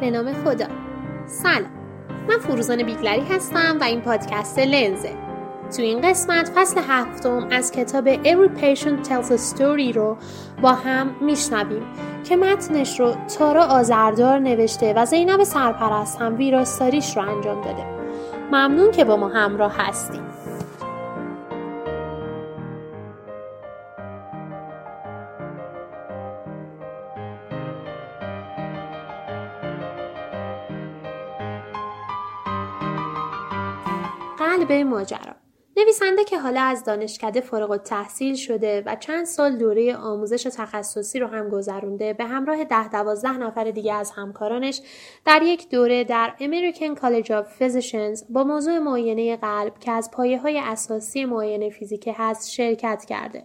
به 0.00 0.10
نام 0.10 0.32
خدا. 0.32 0.66
سلام. 1.26 1.70
من 2.28 2.38
فروزان 2.38 2.82
بیگلری 2.82 3.22
هستم 3.30 3.78
و 3.80 3.84
این 3.84 4.00
پادکست 4.00 4.58
لنزه. 4.58 5.12
تو 5.76 5.82
این 5.82 6.00
قسمت 6.00 6.50
فصل 6.54 6.80
هفتم 6.88 7.48
از 7.50 7.72
کتاب 7.72 8.14
Every 8.14 8.48
Patient 8.60 9.08
Tells 9.08 9.30
a 9.30 9.56
Story 9.56 9.94
رو 9.94 10.16
با 10.62 10.72
هم 10.72 11.10
میشنویم 11.20 11.82
که 12.24 12.36
متنش 12.36 13.00
رو 13.00 13.14
تارا 13.38 13.64
آزردار 13.64 14.38
نوشته 14.38 14.94
و 14.96 15.06
زینب 15.06 15.42
سرپرست 15.44 16.20
هم 16.20 16.36
ویراستاریش 16.36 17.16
رو 17.16 17.22
انجام 17.22 17.60
داده. 17.64 17.84
ممنون 18.52 18.90
که 18.90 19.04
با 19.04 19.16
ما 19.16 19.28
همراه 19.28 19.74
هستیم 19.78 20.22
قلب 34.68 34.86
ماجرا 34.86 35.34
نویسنده 35.76 36.24
که 36.24 36.38
حالا 36.38 36.60
از 36.60 36.84
دانشکده 36.84 37.40
فارغ 37.40 37.70
التحصیل 37.70 38.34
شده 38.34 38.82
و 38.86 38.96
چند 38.96 39.26
سال 39.26 39.56
دوره 39.56 39.96
آموزش 39.96 40.42
تخصصی 40.42 41.18
رو 41.18 41.26
هم 41.26 41.48
گذرونده 41.48 42.12
به 42.12 42.24
همراه 42.24 42.64
ده 42.64 42.88
دوازده 42.88 43.36
نفر 43.36 43.70
دیگه 43.70 43.94
از 43.94 44.10
همکارانش 44.10 44.80
در 45.24 45.42
یک 45.42 45.68
دوره 45.70 46.04
در 46.04 46.34
American 46.38 46.98
College 47.00 47.28
of 47.28 47.60
Physicians 47.60 48.24
با 48.30 48.44
موضوع 48.44 48.78
معاینه 48.78 49.36
قلب 49.36 49.78
که 49.78 49.92
از 49.92 50.10
پایه 50.10 50.40
های 50.40 50.58
اساسی 50.58 51.24
معاینه 51.24 51.70
فیزیکی 51.70 52.10
هست 52.10 52.50
شرکت 52.50 53.04
کرده 53.04 53.44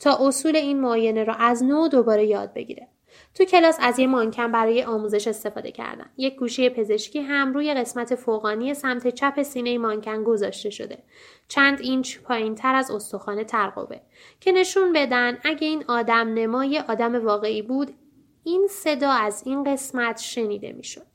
تا 0.00 0.26
اصول 0.26 0.56
این 0.56 0.80
معاینه 0.80 1.24
را 1.24 1.34
از 1.34 1.64
نو 1.64 1.88
دوباره 1.88 2.26
یاد 2.26 2.52
بگیره. 2.52 2.88
تو 3.38 3.44
کلاس 3.44 3.76
از 3.80 3.98
یه 3.98 4.06
مانکن 4.06 4.52
برای 4.52 4.82
آموزش 4.82 5.28
استفاده 5.28 5.72
کردن. 5.72 6.06
یک 6.16 6.36
گوشی 6.36 6.68
پزشکی 6.68 7.20
هم 7.20 7.52
روی 7.52 7.74
قسمت 7.74 8.14
فوقانی 8.14 8.74
سمت 8.74 9.08
چپ 9.08 9.42
سینه 9.42 9.78
مانکن 9.78 10.24
گذاشته 10.24 10.70
شده. 10.70 10.98
چند 11.48 11.80
اینچ 11.80 12.18
پایین 12.18 12.54
تر 12.54 12.74
از 12.74 12.90
استخوان 12.90 13.44
ترقوه 13.44 13.96
که 14.40 14.52
نشون 14.52 14.92
بدن 14.92 15.38
اگه 15.44 15.66
این 15.66 15.84
آدم 15.88 16.34
نمای 16.34 16.78
آدم 16.88 17.24
واقعی 17.24 17.62
بود 17.62 17.94
این 18.44 18.66
صدا 18.70 19.10
از 19.10 19.42
این 19.46 19.64
قسمت 19.64 20.18
شنیده 20.18 20.72
می‌شد. 20.72 21.06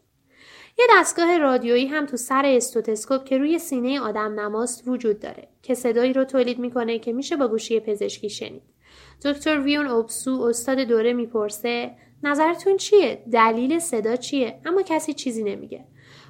یه 0.80 0.86
دستگاه 0.92 1.38
رادیویی 1.38 1.88
هم 1.88 2.06
تو 2.06 2.18
سر 2.18 2.46
استوتسکوپ 2.46 3.26
که 3.26 3.38
روی 3.38 3.60
سینه 3.60 4.02
آدم 4.02 4.40
نماست 4.40 4.84
وجود 4.88 5.20
داره 5.20 5.48
که 5.62 5.74
صدایی 5.74 6.14
رو 6.14 6.24
تولید 6.24 6.60
می‌کنه 6.60 7.00
که 7.00 7.14
میشه 7.14 7.36
با 7.36 7.48
گوشی 7.48 7.80
پزشکی 7.80 8.30
شنید. 8.30 8.64
دکتر 9.26 9.60
ویون 9.60 9.88
اوبسو 9.88 10.42
استاد 10.42 10.80
دوره 10.80 11.14
می‌پرسه 11.14 11.96
نظرتون 12.24 12.78
چیه؟ 12.78 13.24
دلیل 13.32 13.80
صدا 13.80 14.16
چیه؟ 14.16 14.60
اما 14.66 14.82
کسی 14.82 15.14
چیزی 15.14 15.44
نمیگه. 15.44 15.86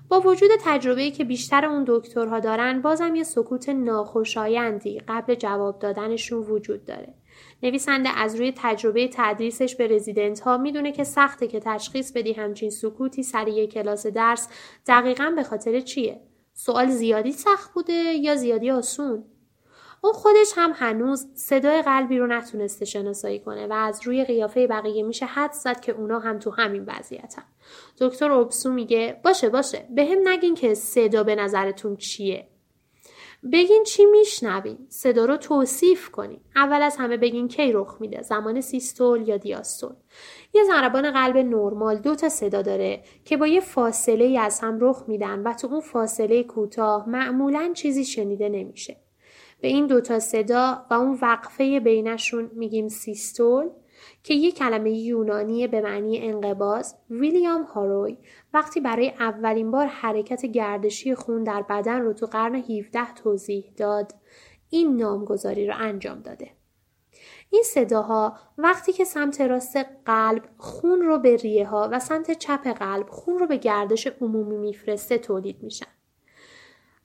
با 0.09 0.19
وجود 0.19 0.49
تجربه‌ای 0.65 1.11
که 1.11 1.23
بیشتر 1.23 1.65
اون 1.65 1.83
دکترها 1.87 2.39
دارن 2.39 2.81
بازم 2.81 3.15
یه 3.15 3.23
سکوت 3.23 3.69
ناخوشایندی 3.69 5.01
قبل 5.07 5.35
جواب 5.35 5.79
دادنشون 5.79 6.39
وجود 6.39 6.85
داره. 6.85 7.13
نویسنده 7.63 8.09
از 8.09 8.35
روی 8.35 8.53
تجربه 8.57 9.09
تدریسش 9.13 9.75
به 9.75 9.87
رزیدنت 9.87 10.39
ها 10.39 10.57
می‌دونه 10.57 10.91
که 10.91 11.03
سخته 11.03 11.47
که 11.47 11.59
تشخیص 11.59 12.11
بدی 12.11 12.33
همچین 12.33 12.69
سکوتی 12.69 13.23
سر 13.23 13.47
یک 13.47 13.73
کلاس 13.73 14.07
درس 14.07 14.49
دقیقا 14.87 15.33
به 15.35 15.43
خاطر 15.43 15.79
چیه؟ 15.79 16.21
سوال 16.53 16.87
زیادی 16.89 17.31
سخت 17.31 17.73
بوده 17.73 17.93
یا 17.93 18.35
زیادی 18.35 18.71
آسون؟ 18.71 19.23
اون 20.03 20.13
خودش 20.13 20.53
هم 20.55 20.71
هنوز 20.75 21.27
صدای 21.33 21.81
قلبی 21.81 22.17
رو 22.17 22.27
نتونسته 22.27 22.85
شناسایی 22.85 23.39
کنه 23.39 23.67
و 23.67 23.73
از 23.73 24.07
روی 24.07 24.23
قیافه 24.23 24.67
بقیه 24.67 25.03
میشه 25.03 25.25
حد 25.25 25.51
زد 25.51 25.79
که 25.79 25.91
اونا 25.91 26.19
هم 26.19 26.39
تو 26.39 26.51
همین 26.51 26.85
وضعیتن. 26.87 27.43
دکتر 27.99 28.31
اوبسو 28.31 28.71
میگه 28.71 29.19
باشه 29.23 29.49
باشه 29.49 29.87
به 29.95 30.05
هم 30.05 30.27
نگین 30.27 30.55
که 30.55 30.73
صدا 30.73 31.23
به 31.23 31.35
نظرتون 31.35 31.95
چیه. 31.95 32.47
بگین 33.51 33.83
چی 33.83 34.05
میشنوین 34.05 34.77
صدا 34.89 35.25
رو 35.25 35.37
توصیف 35.37 36.09
کنین 36.09 36.39
اول 36.55 36.81
از 36.81 36.97
همه 36.97 37.17
بگین 37.17 37.47
کی 37.47 37.71
رخ 37.71 37.97
میده 37.99 38.21
زمان 38.21 38.61
سیستول 38.61 39.27
یا 39.27 39.37
دیاستول 39.37 39.93
یه 40.53 40.63
ضربان 40.63 41.11
قلب 41.11 41.37
نرمال 41.37 41.97
دو 41.97 42.15
تا 42.15 42.29
صدا 42.29 42.61
داره 42.61 43.03
که 43.25 43.37
با 43.37 43.47
یه 43.47 43.59
فاصله 43.59 44.39
از 44.39 44.59
هم 44.59 44.77
رخ 44.81 45.03
میدن 45.07 45.43
و 45.43 45.53
تو 45.53 45.67
اون 45.67 45.81
فاصله 45.81 46.43
کوتاه 46.43 47.09
معمولا 47.09 47.71
چیزی 47.73 48.05
شنیده 48.05 48.49
نمیشه 48.49 48.97
به 49.63 49.69
این 49.69 49.87
دوتا 49.87 50.19
صدا 50.19 50.85
و 50.89 50.93
اون 50.93 51.17
وقفه 51.21 51.79
بینشون 51.79 52.51
میگیم 52.53 52.87
سیستول 52.87 53.69
که 54.23 54.33
یک 54.33 54.55
کلمه 54.55 54.91
یونانی 54.91 55.67
به 55.67 55.81
معنی 55.81 56.19
انقباز 56.19 56.95
ویلیام 57.09 57.63
هاروی 57.63 58.17
وقتی 58.53 58.79
برای 58.79 59.09
اولین 59.09 59.71
بار 59.71 59.85
حرکت 59.85 60.45
گردشی 60.45 61.15
خون 61.15 61.43
در 61.43 61.61
بدن 61.61 62.01
رو 62.01 62.13
تو 62.13 62.25
قرن 62.25 62.55
17 62.55 63.13
توضیح 63.13 63.71
داد 63.77 64.15
این 64.69 64.97
نامگذاری 64.97 65.67
رو 65.67 65.73
انجام 65.77 66.19
داده. 66.19 66.51
این 67.49 67.63
صداها 67.63 68.37
وقتی 68.57 68.93
که 68.93 69.05
سمت 69.05 69.41
راست 69.41 69.85
قلب 70.05 70.43
خون 70.57 71.01
رو 71.01 71.17
به 71.17 71.35
ریه 71.35 71.67
ها 71.67 71.89
و 71.91 71.99
سمت 71.99 72.31
چپ 72.31 72.67
قلب 72.67 73.09
خون 73.09 73.39
رو 73.39 73.47
به 73.47 73.57
گردش 73.57 74.07
عمومی 74.07 74.57
میفرسته 74.57 75.17
تولید 75.17 75.63
میشن. 75.63 75.92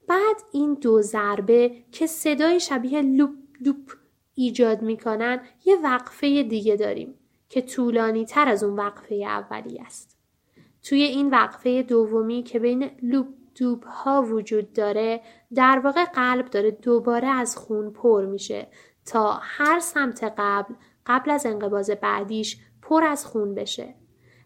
بعد 0.09 0.37
این 0.53 0.75
دو 0.75 1.03
ضربه 1.03 1.85
که 1.93 2.07
صدای 2.07 2.61
شبیه 2.61 3.03
لوپ 3.03 3.35
لوپ 3.61 3.93
ایجاد 4.35 4.83
می‌کنن 4.83 5.41
یه 5.65 5.77
وقفه 5.85 6.43
دیگه 6.43 6.77
داریم 6.77 7.15
که 7.49 7.63
طولانی 7.63 8.25
تر 8.25 8.49
از 8.49 8.65
اون 8.65 8.77
وقفه 8.77 9.15
اولی 9.15 9.79
است. 9.79 10.19
توی 10.83 11.03
این 11.03 11.31
وقفه 11.31 11.83
دومی 11.83 12.43
که 12.43 12.59
بین 12.59 12.91
لوپ 13.03 13.27
دوب 13.55 13.85
ها 13.85 14.23
وجود 14.23 14.73
داره 14.73 15.21
در 15.55 15.81
واقع 15.85 16.05
قلب 16.05 16.51
داره 16.51 16.71
دوباره 16.71 17.29
از 17.29 17.57
خون 17.57 17.91
پر 17.91 18.25
میشه 18.25 18.69
تا 19.07 19.39
هر 19.43 19.81
سمت 19.81 20.35
قبل 20.39 20.75
قبل 21.07 21.31
از 21.31 21.47
انقباز 21.47 21.91
بعدیش 21.91 22.59
پر 22.83 23.05
از 23.05 23.27
خون 23.27 23.55
بشه. 23.55 23.95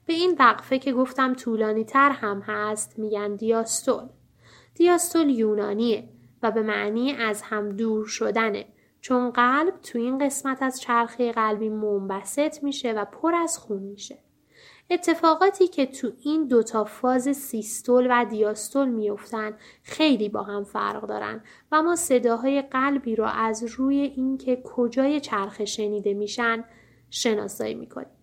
به 0.06 0.12
این 0.12 0.36
وقفه 0.38 0.78
که 0.78 0.92
گفتم 0.92 1.34
طولانی 1.34 1.84
تر 1.84 2.10
هم 2.10 2.40
هست 2.40 2.98
میگن 2.98 3.36
دیاستول. 3.36 4.08
دیاستول 4.74 5.30
یونانیه 5.30 6.08
و 6.42 6.50
به 6.50 6.62
معنی 6.62 7.12
از 7.12 7.42
هم 7.42 7.68
دور 7.68 8.06
شدنه 8.06 8.66
چون 9.00 9.30
قلب 9.30 9.80
تو 9.82 9.98
این 9.98 10.18
قسمت 10.18 10.62
از 10.62 10.80
چرخه 10.80 11.32
قلبی 11.32 11.68
منبسط 11.68 12.62
میشه 12.62 12.92
و 12.92 13.04
پر 13.04 13.34
از 13.34 13.58
خون 13.58 13.82
میشه. 13.82 14.18
اتفاقاتی 14.90 15.68
که 15.68 15.86
تو 15.86 16.12
این 16.20 16.48
دوتا 16.48 16.84
فاز 16.84 17.36
سیستول 17.36 18.06
و 18.10 18.24
دیاستول 18.24 18.88
میفتن 18.88 19.56
خیلی 19.82 20.28
با 20.28 20.42
هم 20.42 20.64
فرق 20.64 21.06
دارن 21.06 21.44
و 21.72 21.82
ما 21.82 21.96
صداهای 21.96 22.62
قلبی 22.62 23.16
رو 23.16 23.24
از 23.24 23.64
روی 23.64 23.96
اینکه 23.96 24.62
کجای 24.64 25.20
چرخه 25.20 25.64
شنیده 25.64 26.14
میشن 26.14 26.64
شناسایی 27.10 27.74
می‌کنیم. 27.74 28.16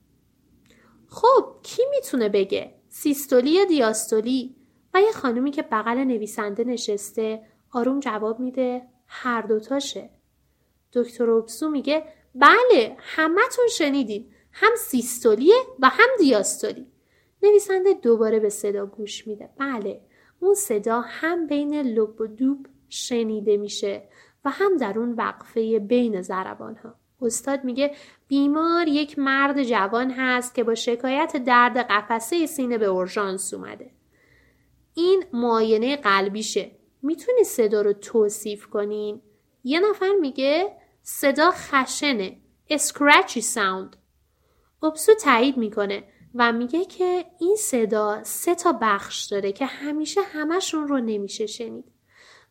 خب 1.08 1.56
کی 1.64 1.82
می‌تونه 1.90 2.30
بگه؟ 2.30 2.76
سیستولی 2.90 3.52
یا 3.52 3.66
دیاستولی؟ 3.66 4.56
و 4.94 5.02
یه 5.02 5.12
خانومی 5.12 5.52
که 5.52 5.62
بغل 5.62 5.98
نویسنده 5.98 6.64
نشسته 6.64 7.42
آروم 7.72 8.00
جواب 8.00 8.40
میده 8.40 8.82
هر 9.08 9.42
دوتاشه. 9.42 10.10
دکتر 10.94 11.30
اوبسو 11.30 11.70
میگه 11.70 12.04
بله 12.36 12.96
همتون 13.00 13.68
شنیدین. 13.72 14.32
هم 14.52 14.72
سیستولیه 14.78 15.56
و 15.80 15.90
هم 15.90 16.10
دیاستولی. 16.20 16.88
نویسنده 17.44 17.94
دوباره 17.94 18.40
به 18.40 18.50
صدا 18.50 18.86
گوش 18.86 19.28
میده. 19.28 19.50
بله 19.58 20.02
اون 20.40 20.54
صدا 20.54 21.02
هم 21.02 21.48
بین 21.48 21.82
لب 21.82 22.22
و 22.22 22.28
دوب 22.28 22.68
شنیده 22.90 23.58
میشه 23.58 24.04
و 24.46 24.50
هم 24.50 24.78
در 24.78 25.00
اون 25.00 25.14
وقفه 25.14 25.80
بین 25.80 26.22
زربان 26.22 26.76
ها 26.76 26.96
استاد 27.22 27.64
میگه 27.64 27.96
بیمار 28.28 28.88
یک 28.88 29.20
مرد 29.20 29.64
جوان 29.64 30.12
هست 30.12 30.56
که 30.56 30.64
با 30.64 30.76
شکایت 30.76 31.38
درد 31.38 31.78
قفسه 31.78 32.46
سینه 32.46 32.78
به 32.78 32.86
اورژانس 32.86 33.54
اومده. 33.54 33.92
این 35.00 35.26
معاینه 35.34 35.98
قلبیشه. 35.98 36.72
می‌تونی 37.02 37.44
صدا 37.44 37.82
رو 37.82 37.94
توصیف 37.94 38.66
کنین 38.66 39.22
یه 39.64 39.80
نفر 39.80 40.10
میگه 40.22 40.76
صدا 41.02 41.52
خشنه. 41.52 42.38
اسکرچی 42.70 43.42
ساوند 43.42 43.96
اوبسو 44.82 45.14
تایید 45.14 45.58
می‌کنه 45.58 46.04
و 46.36 46.52
میگه 46.52 46.86
که 46.86 47.26
این 47.40 47.56
صدا 47.56 48.24
سه 48.24 48.56
تا 48.56 48.78
بخش 48.82 49.26
داره 49.26 49.52
که 49.52 49.66
همیشه 49.66 50.22
همشون 50.22 50.88
رو 50.88 51.00
نمیشه 51.00 51.46
شنید. 51.46 51.92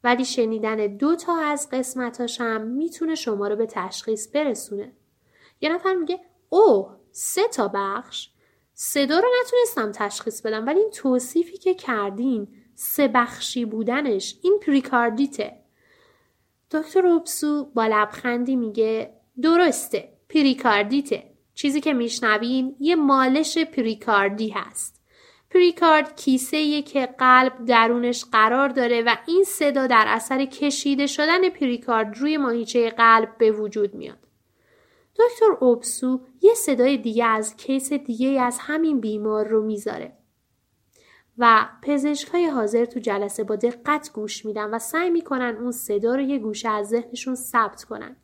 ولی 0.05 0.25
شنیدن 0.25 0.97
دو 0.97 1.17
تا 1.17 1.37
از 1.37 1.69
قسمتاش 1.73 2.41
هم 2.41 2.61
می‌تونه 2.61 3.15
شما 3.15 3.49
رو 3.49 3.57
به 3.57 3.67
تشخیص 3.67 4.29
برسونه. 4.35 4.93
یه 5.61 5.75
نفر 5.75 5.95
میگه 5.95 6.21
اوه 6.49 6.97
سه 7.13 7.49
تا 7.49 7.71
بخش. 7.75 8.29
صدا 8.81 9.19
رو 9.19 9.29
نتونستم 9.41 9.93
تشخیص 9.93 10.43
بدم 10.43 10.67
ولی 10.67 10.79
این 10.81 10.91
توصیفی 10.91 11.57
که 11.57 11.75
کردین 11.75 12.49
سه 12.75 13.09
بخشی 13.09 13.65
بودنش 13.65 14.37
این 14.43 14.61
پریکاردیته. 14.67 15.53
دکتر 16.71 17.07
اوبسو 17.07 17.65
با 17.65 17.87
لبخندی 17.87 18.57
میگه 18.57 19.15
درسته 19.43 20.09
پریکاردیته. 20.29 21.31
چیزی 21.55 21.81
که 21.81 21.93
میشنوین 21.93 22.77
یه 22.81 22.97
مالش 22.97 23.59
پریکاردی 23.59 24.49
هست. 24.49 25.03
پریکارد 25.51 26.17
کیسه 26.17 26.83
که 26.83 27.07
قلب 27.07 27.65
درونش 27.65 28.25
قرار 28.25 28.69
داره 28.69 29.03
و 29.03 29.17
این 29.27 29.45
صدا 29.45 29.87
در 29.87 30.05
اثر 30.09 30.45
کشیده 30.45 31.07
شدن 31.07 31.49
پریکارد 31.49 32.19
روی 32.19 32.37
ماهیچه 32.37 32.91
قلب 32.91 33.39
به 33.39 33.51
وجود 33.51 33.95
میاد. 33.95 34.28
دکتر 35.19 35.51
اوبسو 35.61 36.21
یه 36.41 36.55
صدای 36.55 36.97
دیگه 36.97 37.25
از 37.25 37.57
کیس 37.57 37.93
دیگه 37.93 38.41
از 38.41 38.59
همین 38.61 39.01
بیمار 39.01 39.49
رو 39.49 39.63
می‌ذاره. 39.63 40.13
و 41.39 41.69
پزشک 41.83 42.29
های 42.29 42.47
حاضر 42.47 42.85
تو 42.85 43.01
جلسه 43.01 43.45
با 43.45 43.57
دقت 43.57 44.11
گوش 44.15 44.45
میدن 44.45 44.75
و 44.75 44.79
سعی 44.79 45.11
می‌کنن 45.11 45.57
اون 45.61 45.73
صدا 45.73 46.15
رو 46.15 46.21
یه 46.21 46.39
گوشه 46.39 46.69
از 46.69 46.89
ذهنشون 46.89 47.35
ثبت 47.35 47.85
کنن 47.85 48.17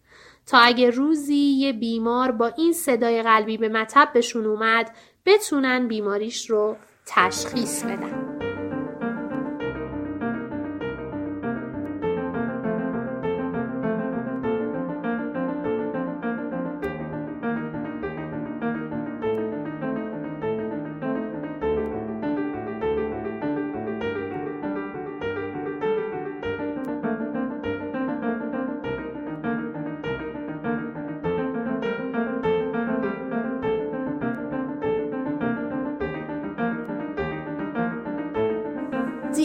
تا 0.46 0.58
اگه 0.58 0.90
روزی 0.90 1.34
یه 1.34 1.72
بیمار 1.72 2.32
با 2.32 2.46
این 2.46 2.72
صدای 2.72 3.22
قلبی 3.22 3.58
به 3.58 3.68
مطب 3.68 4.10
بهشون 4.14 4.46
اومد 4.46 4.94
بتونن 5.26 5.88
بیماریش 5.88 6.50
رو 6.50 6.76
تشخیص 7.06 7.84
بدن. 7.84 8.33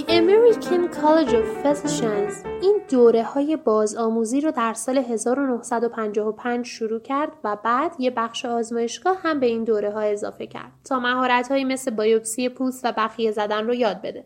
American 0.09 0.89
College 1.01 1.33
of 1.33 1.63
Physicians 1.63 2.45
این 2.61 2.81
دوره 2.89 3.23
های 3.23 3.55
بازآموزی 3.55 4.41
رو 4.41 4.51
در 4.51 4.73
سال 4.73 4.97
1955 4.97 6.65
شروع 6.65 6.99
کرد 6.99 7.31
و 7.43 7.57
بعد 7.63 7.95
یه 7.99 8.11
بخش 8.11 8.45
آزمایشگاه 8.45 9.17
هم 9.23 9.39
به 9.39 9.45
این 9.45 9.63
دوره 9.63 9.91
ها 9.91 10.01
اضافه 10.01 10.47
کرد 10.47 10.71
تا 10.85 10.99
مهارت 10.99 11.51
هایی 11.51 11.63
مثل 11.63 11.91
بایوپسی 11.91 12.49
پوست 12.49 12.85
و 12.85 12.93
بخیه 12.97 13.31
زدن 13.31 13.67
رو 13.67 13.73
یاد 13.73 14.01
بده. 14.01 14.25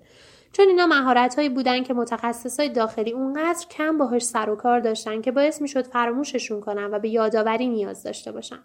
چون 0.52 0.68
اینا 0.68 0.88
مهارت 0.88 1.36
هایی 1.36 1.50
بودن 1.50 1.84
که 1.84 1.94
متخصص 1.94 2.60
های 2.60 2.70
داخلی 2.70 3.12
اونقدر 3.12 3.66
کم 3.72 3.98
باهاش 3.98 4.24
سر 4.24 4.50
و 4.50 4.56
کار 4.56 4.80
داشتن 4.80 5.22
که 5.22 5.32
باعث 5.32 5.62
می‌شد 5.62 5.88
فراموششون 5.88 6.62
کنن 6.62 6.94
و 6.94 7.00
به 7.00 7.10
یادآوری 7.10 7.68
نیاز 7.68 8.04
داشته 8.04 8.32
باشن 8.32 8.60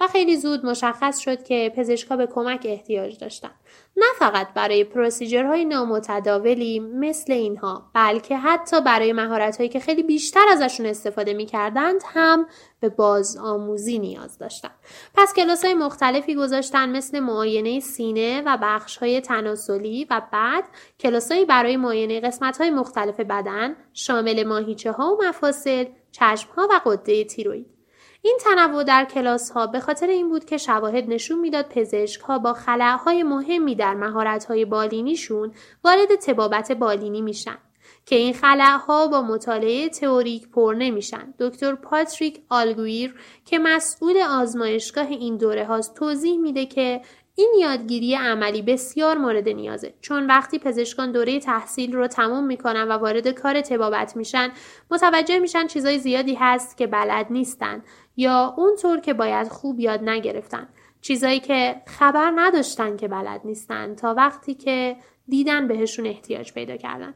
و 0.00 0.06
خیلی 0.06 0.36
زود 0.36 0.66
مشخص 0.66 1.18
شد 1.18 1.42
که 1.42 1.72
پزشکا 1.76 2.16
به 2.16 2.26
کمک 2.26 2.60
احتیاج 2.64 3.18
داشتن. 3.18 3.50
نه 3.96 4.06
فقط 4.18 4.54
برای 4.54 4.84
پروسیجرهای 4.84 5.64
نامتداولی 5.64 6.80
مثل 6.80 7.32
اینها 7.32 7.90
بلکه 7.94 8.36
حتی 8.36 8.80
برای 8.80 9.12
مهارتهایی 9.12 9.68
که 9.68 9.80
خیلی 9.80 10.02
بیشتر 10.02 10.44
ازشون 10.50 10.86
استفاده 10.86 11.34
می‌کردند 11.34 12.00
هم 12.06 12.46
به 12.80 12.88
بازآموزی 12.88 13.98
نیاز 13.98 14.38
داشتن. 14.38 14.70
پس 15.14 15.34
کلاس 15.34 15.64
های 15.64 15.74
مختلفی 15.74 16.34
گذاشتن 16.34 16.88
مثل 16.88 17.20
معاینه 17.20 17.80
سینه 17.80 18.42
و 18.46 18.58
بخش 18.62 18.96
های 18.96 19.20
تناسلی 19.20 20.06
و 20.10 20.22
بعد 20.32 20.64
کلاس 21.00 21.32
برای 21.32 21.76
معاینه 21.76 22.20
قسمت 22.20 22.58
های 22.58 22.70
مختلف 22.70 23.20
بدن 23.20 23.76
شامل 23.92 24.44
ماهیچه 24.44 24.92
ها 24.92 25.14
و 25.14 25.24
مفاصل 25.28 25.84
چشم 26.12 26.48
ها 26.56 26.68
و 26.70 26.80
قده 26.84 27.24
تیروید 27.24 27.77
این 28.22 28.38
تنوع 28.44 28.84
در 28.84 29.04
کلاس 29.04 29.50
ها 29.50 29.66
به 29.66 29.80
خاطر 29.80 30.06
این 30.06 30.28
بود 30.28 30.44
که 30.44 30.58
شواهد 30.58 31.04
نشون 31.08 31.38
می‌داد 31.38 31.68
پزشک 31.68 32.20
ها 32.20 32.38
با 32.38 32.52
خلاهای 32.52 33.22
مهمی 33.22 33.74
در 33.74 33.94
مهارت 33.94 34.44
های 34.44 34.64
بالینیشون 34.64 35.52
وارد 35.84 36.14
تبابت 36.14 36.72
بالینی 36.72 37.22
میشن 37.22 37.58
که 38.06 38.16
این 38.16 38.34
خلاها 38.34 39.06
با 39.06 39.22
مطالعه 39.22 39.88
تئوریک 39.88 40.48
پر 40.48 40.74
نمیشن. 40.78 41.34
دکتر 41.38 41.74
پاتریک 41.74 42.40
آلگویر 42.48 43.14
که 43.44 43.58
مسئول 43.58 44.16
آزمایشگاه 44.30 45.06
این 45.06 45.36
دوره 45.36 45.64
هاست 45.64 45.94
توضیح 45.94 46.38
میده 46.38 46.66
که 46.66 47.00
این 47.38 47.54
یادگیری 47.60 48.14
عملی 48.14 48.62
بسیار 48.62 49.18
مورد 49.18 49.48
نیازه. 49.48 49.94
چون 50.00 50.26
وقتی 50.26 50.58
پزشکان 50.58 51.12
دوره 51.12 51.40
تحصیل 51.40 51.92
رو 51.92 52.06
تمام 52.06 52.44
می‌کنن 52.44 52.88
و 52.88 52.92
وارد 52.92 53.28
کار 53.28 53.60
تبابت 53.60 54.16
میشن 54.16 54.50
متوجه 54.90 55.38
میشن 55.38 55.66
چیزای 55.66 55.98
زیادی 55.98 56.34
هست 56.34 56.76
که 56.76 56.86
بلد 56.86 57.26
نیستن 57.30 57.82
یا 58.16 58.54
اونطور 58.56 59.00
که 59.00 59.14
باید 59.14 59.48
خوب 59.48 59.80
یاد 59.80 60.08
نگرفتن. 60.08 60.68
چیزایی 61.00 61.40
که 61.40 61.82
خبر 61.86 62.32
نداشتن 62.36 62.96
که 62.96 63.08
بلد 63.08 63.40
نیستن 63.44 63.94
تا 63.94 64.14
وقتی 64.14 64.54
که 64.54 64.96
دیدن 65.28 65.68
بهشون 65.68 66.06
احتیاج 66.06 66.52
پیدا 66.52 66.76
کردن. 66.76 67.14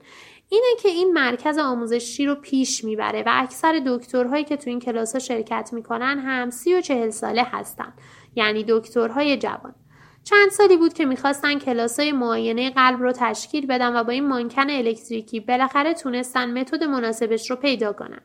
اینه 0.48 0.76
که 0.82 0.88
این 0.88 1.12
مرکز 1.12 1.58
آموزشی 1.58 2.26
رو 2.26 2.34
پیش 2.34 2.84
می‌بره 2.84 3.22
و 3.22 3.30
اکثر 3.32 3.82
دکترهایی 3.86 4.44
که 4.44 4.56
تو 4.56 4.70
این 4.70 4.80
کلاس 4.80 5.16
شرکت 5.16 5.70
می‌کنن 5.72 6.18
هم 6.18 6.50
سی 6.50 6.74
و 6.74 6.80
چهل 6.80 7.10
ساله 7.10 7.42
هستن. 7.42 7.92
یعنی 8.36 8.64
دکترهای 8.68 9.36
جوان. 9.36 9.74
چند 10.24 10.50
سالی 10.50 10.76
بود 10.76 10.92
که 10.92 11.04
می‌خواستن 11.04 11.58
کلاسای 11.58 12.12
معاینه 12.12 12.70
قلب 12.70 13.02
رو 13.02 13.12
تشکیل 13.12 13.66
بدن 13.66 13.96
و 13.96 14.04
با 14.04 14.12
این 14.12 14.28
مانکن 14.28 14.70
الکتریکی 14.70 15.40
بالاخره 15.40 15.94
تونستن 15.94 16.58
متد 16.58 16.84
مناسبش 16.84 17.50
رو 17.50 17.56
پیدا 17.56 17.92
کنن. 17.92 18.20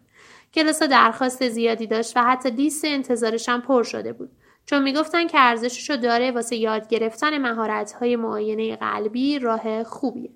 کلاس 0.53 0.83
درخواست 0.83 1.49
زیادی 1.49 1.87
داشت 1.87 2.17
و 2.17 2.23
حتی 2.23 2.49
لیست 2.49 2.85
انتظارش 2.85 3.49
هم 3.49 3.61
پر 3.61 3.83
شده 3.83 4.13
بود. 4.13 4.29
چون 4.65 4.83
می‌گفتن 4.83 5.27
که 5.27 5.39
ارزشش 5.39 5.89
رو 5.89 5.97
داره 5.97 6.31
واسه 6.31 6.55
یاد 6.55 6.87
گرفتن 6.87 7.37
مهارت 7.37 7.91
های 7.91 8.15
معاینه 8.15 8.75
قلبی 8.75 9.39
راه 9.39 9.83
خوبیه. 9.83 10.29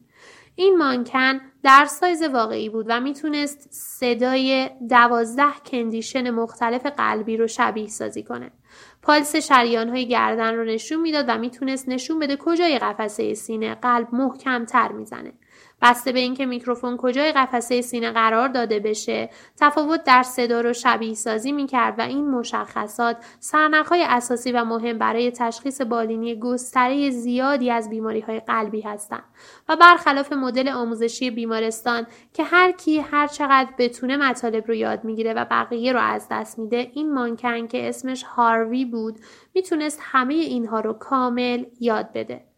این 0.56 0.78
مانکن 0.78 1.42
در 1.64 1.86
سایز 1.86 2.24
واقعی 2.24 2.70
بود 2.70 2.86
و 2.90 3.00
می‌تونست 3.00 3.68
صدای 3.72 4.70
دوازده 4.90 5.54
کندیشن 5.72 6.30
مختلف 6.30 6.86
قلبی 6.86 7.38
رو 7.38 7.48
شبیه 7.48 7.88
سازی 7.88 8.24
کنه. 8.24 8.52
پالس 9.02 9.36
شریان 9.36 9.90
های 9.90 10.08
گردن 10.08 10.56
رو 10.56 10.64
نشون 10.64 11.02
می‌داد 11.02 11.26
و 11.28 11.38
می‌تونست 11.38 11.90
نشون 11.90 12.20
بده 12.20 12.38
کجای 12.38 12.80
قفسه 12.80 13.34
سینه 13.34 13.76
قلب 13.76 14.16
محکم 14.16 14.66
تر 14.66 14.92
می‌زنه. 14.92 15.34
بسته 15.82 16.12
به 16.12 16.20
اینکه 16.20 16.46
میکروفون 16.46 16.98
کجای 16.98 17.32
قفسه 17.32 17.82
سینه 17.82 18.12
قرار 18.12 18.48
داده 18.48 18.80
بشه 18.80 19.30
تفاوت 19.58 20.04
در 20.04 20.24
صدا 20.24 20.62
رو 20.62 20.74
شبیه 20.74 21.14
سازی 21.14 21.52
می‌کرد 21.52 22.00
و 22.00 22.02
این 22.02 22.30
مشخصات 22.30 23.18
سرنخهای 23.40 24.04
اساسی 24.04 24.52
و 24.52 24.64
مهم 24.64 24.98
برای 24.98 25.32
تشخیص 25.32 25.82
بالینی 25.82 26.40
گستره 26.40 27.10
زیادی 27.10 27.72
از 27.72 27.90
بیماری 27.90 28.20
های 28.20 28.40
قلبی 28.40 28.82
هستند 28.82 29.24
و 29.70 29.76
برخلاف 29.76 30.34
مدل 30.34 30.70
آموزشی 30.70 31.32
بیمارستان 31.32 32.08
که 32.34 32.44
هر 32.44 32.72
کی 32.72 33.00
هر 33.00 33.28
چقدر 33.28 33.70
بتونه 33.78 34.18
مطالب 34.18 34.68
رو 34.68 34.74
یاد 34.74 35.04
می‌گیره 35.04 35.34
و 35.34 35.46
بقیه 35.46 35.94
رو 35.94 36.00
از 36.00 36.28
دست 36.32 36.60
میده 36.60 36.92
این 36.94 37.14
مانکن 37.14 37.68
که 37.68 37.90
اسمش 37.90 38.24
هاروی 38.24 38.86
بود 38.86 39.20
می‌تونست 39.56 40.00
همه 40.02 40.34
اینها 40.34 40.80
رو 40.80 40.94
کامل 40.94 41.66
یاد 41.80 42.10
بده. 42.14 42.51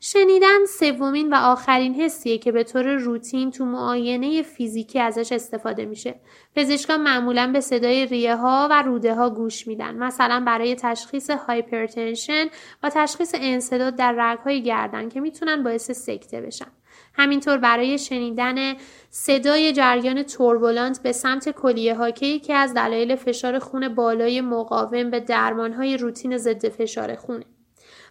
شنیدن 0.00 0.64
سومین 0.78 1.34
و 1.34 1.36
آخرین 1.36 1.94
حسیه 1.94 2.38
که 2.38 2.52
به 2.52 2.64
طور 2.64 2.94
روتین 2.94 3.50
تو 3.50 3.64
معاینه 3.64 4.42
فیزیکی 4.42 5.00
ازش 5.00 5.32
استفاده 5.32 5.86
میشه. 5.86 6.14
پزشکان 6.56 7.00
معمولا 7.02 7.50
به 7.52 7.60
صدای 7.60 8.06
ریه 8.06 8.36
ها 8.36 8.68
و 8.70 8.82
روده 8.82 9.14
ها 9.14 9.30
گوش 9.30 9.66
میدن. 9.66 9.94
مثلا 9.94 10.42
برای 10.46 10.74
تشخیص 10.74 11.30
hypertension 11.30 12.46
و 12.82 12.90
تشخیص 12.90 13.34
انسداد 13.38 13.96
در 13.96 14.14
رگ 14.18 14.38
های 14.38 14.62
گردن 14.62 15.08
که 15.08 15.20
می‌تونن 15.20 15.62
باعث 15.62 15.90
سکته 15.90 16.40
بشن. 16.40 16.66
همینطور 17.14 17.56
برای 17.56 17.98
شنیدن 17.98 18.74
صدای 19.10 19.72
جریان 19.72 20.22
turbulent 20.22 21.02
به 21.02 21.12
سمت 21.12 21.48
کلیه 21.50 21.94
ها 21.94 22.10
که 22.10 22.26
یکی 22.26 22.52
از 22.52 22.74
دلایل 22.74 23.16
فشار 23.16 23.58
خون 23.58 23.88
بالای 23.88 24.40
مقاوم 24.40 25.10
به 25.10 25.20
درمان 25.20 25.72
های 25.72 25.96
روتین 25.96 26.38
ضد 26.38 26.68
فشار 26.68 27.14
خونه. 27.14 27.44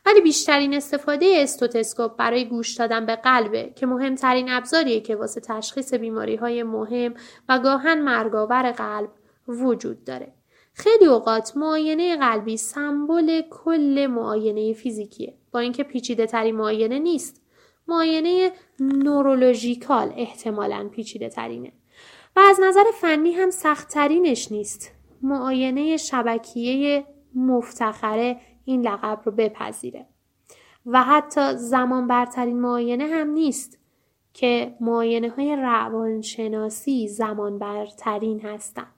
ولی 0.08 0.22
بیشترین 0.22 0.74
استفاده 0.74 1.26
stethoscope 1.38 2.16
برای 2.16 2.46
گوش 2.46 2.74
دادن 2.74 3.06
به 3.06 3.16
قلبه 3.16 3.74
که 3.76 3.86
مهمترین 3.86 4.50
ابزاریه 4.50 5.02
که 5.02 5.16
واسه 5.16 5.42
تشخیص 5.42 5.94
بیماری 5.94 6.36
های 6.36 6.64
مهم 6.64 7.14
و 7.50 7.60
گاهن 7.60 8.02
مرگاور 8.02 8.72
قلب 8.72 9.10
وجود 9.48 10.04
داره. 10.04 10.34
خیلی 10.74 11.06
اوقات 11.06 11.58
معاینه 11.58 12.18
قلبی 12.18 12.58
سمبل 12.58 13.42
کل 13.50 14.08
معاینه 14.10 14.74
فیزیکیه 14.74 15.34
با 15.52 15.60
اینکه 15.60 15.84
پیچیده 15.84 16.26
تری 16.26 16.52
معاینه 16.52 17.00
نیست. 17.00 17.42
معاینه 17.88 18.52
نورولوژیکال 18.80 20.14
احتمالا 20.18 20.90
پیچیده 20.92 21.30
ترینه 21.30 21.72
و 22.36 22.40
از 22.40 22.60
نظر 22.64 22.84
فنی 23.02 23.32
هم 23.32 23.50
سختترینش 23.50 24.52
نیست. 24.52 24.92
معاینه 25.22 25.98
شبکیه 25.98 27.06
مفتخره 27.36 28.38
این 28.68 28.82
لقب 28.82 29.22
رو 29.26 29.32
بپذیره 29.32 30.06
و 30.86 31.04
حتی 31.04 31.54
زمان 31.56 32.08
برترین 32.08 32.60
معاینه 32.60 33.06
هم 33.06 33.30
نیست 33.30 33.80
که 34.34 34.76
معاینه 34.82 35.30
های 35.30 35.56
روانشناسی 35.56 37.08
زمان 37.08 37.60
برترین 37.60 38.40
هستند 38.40 38.94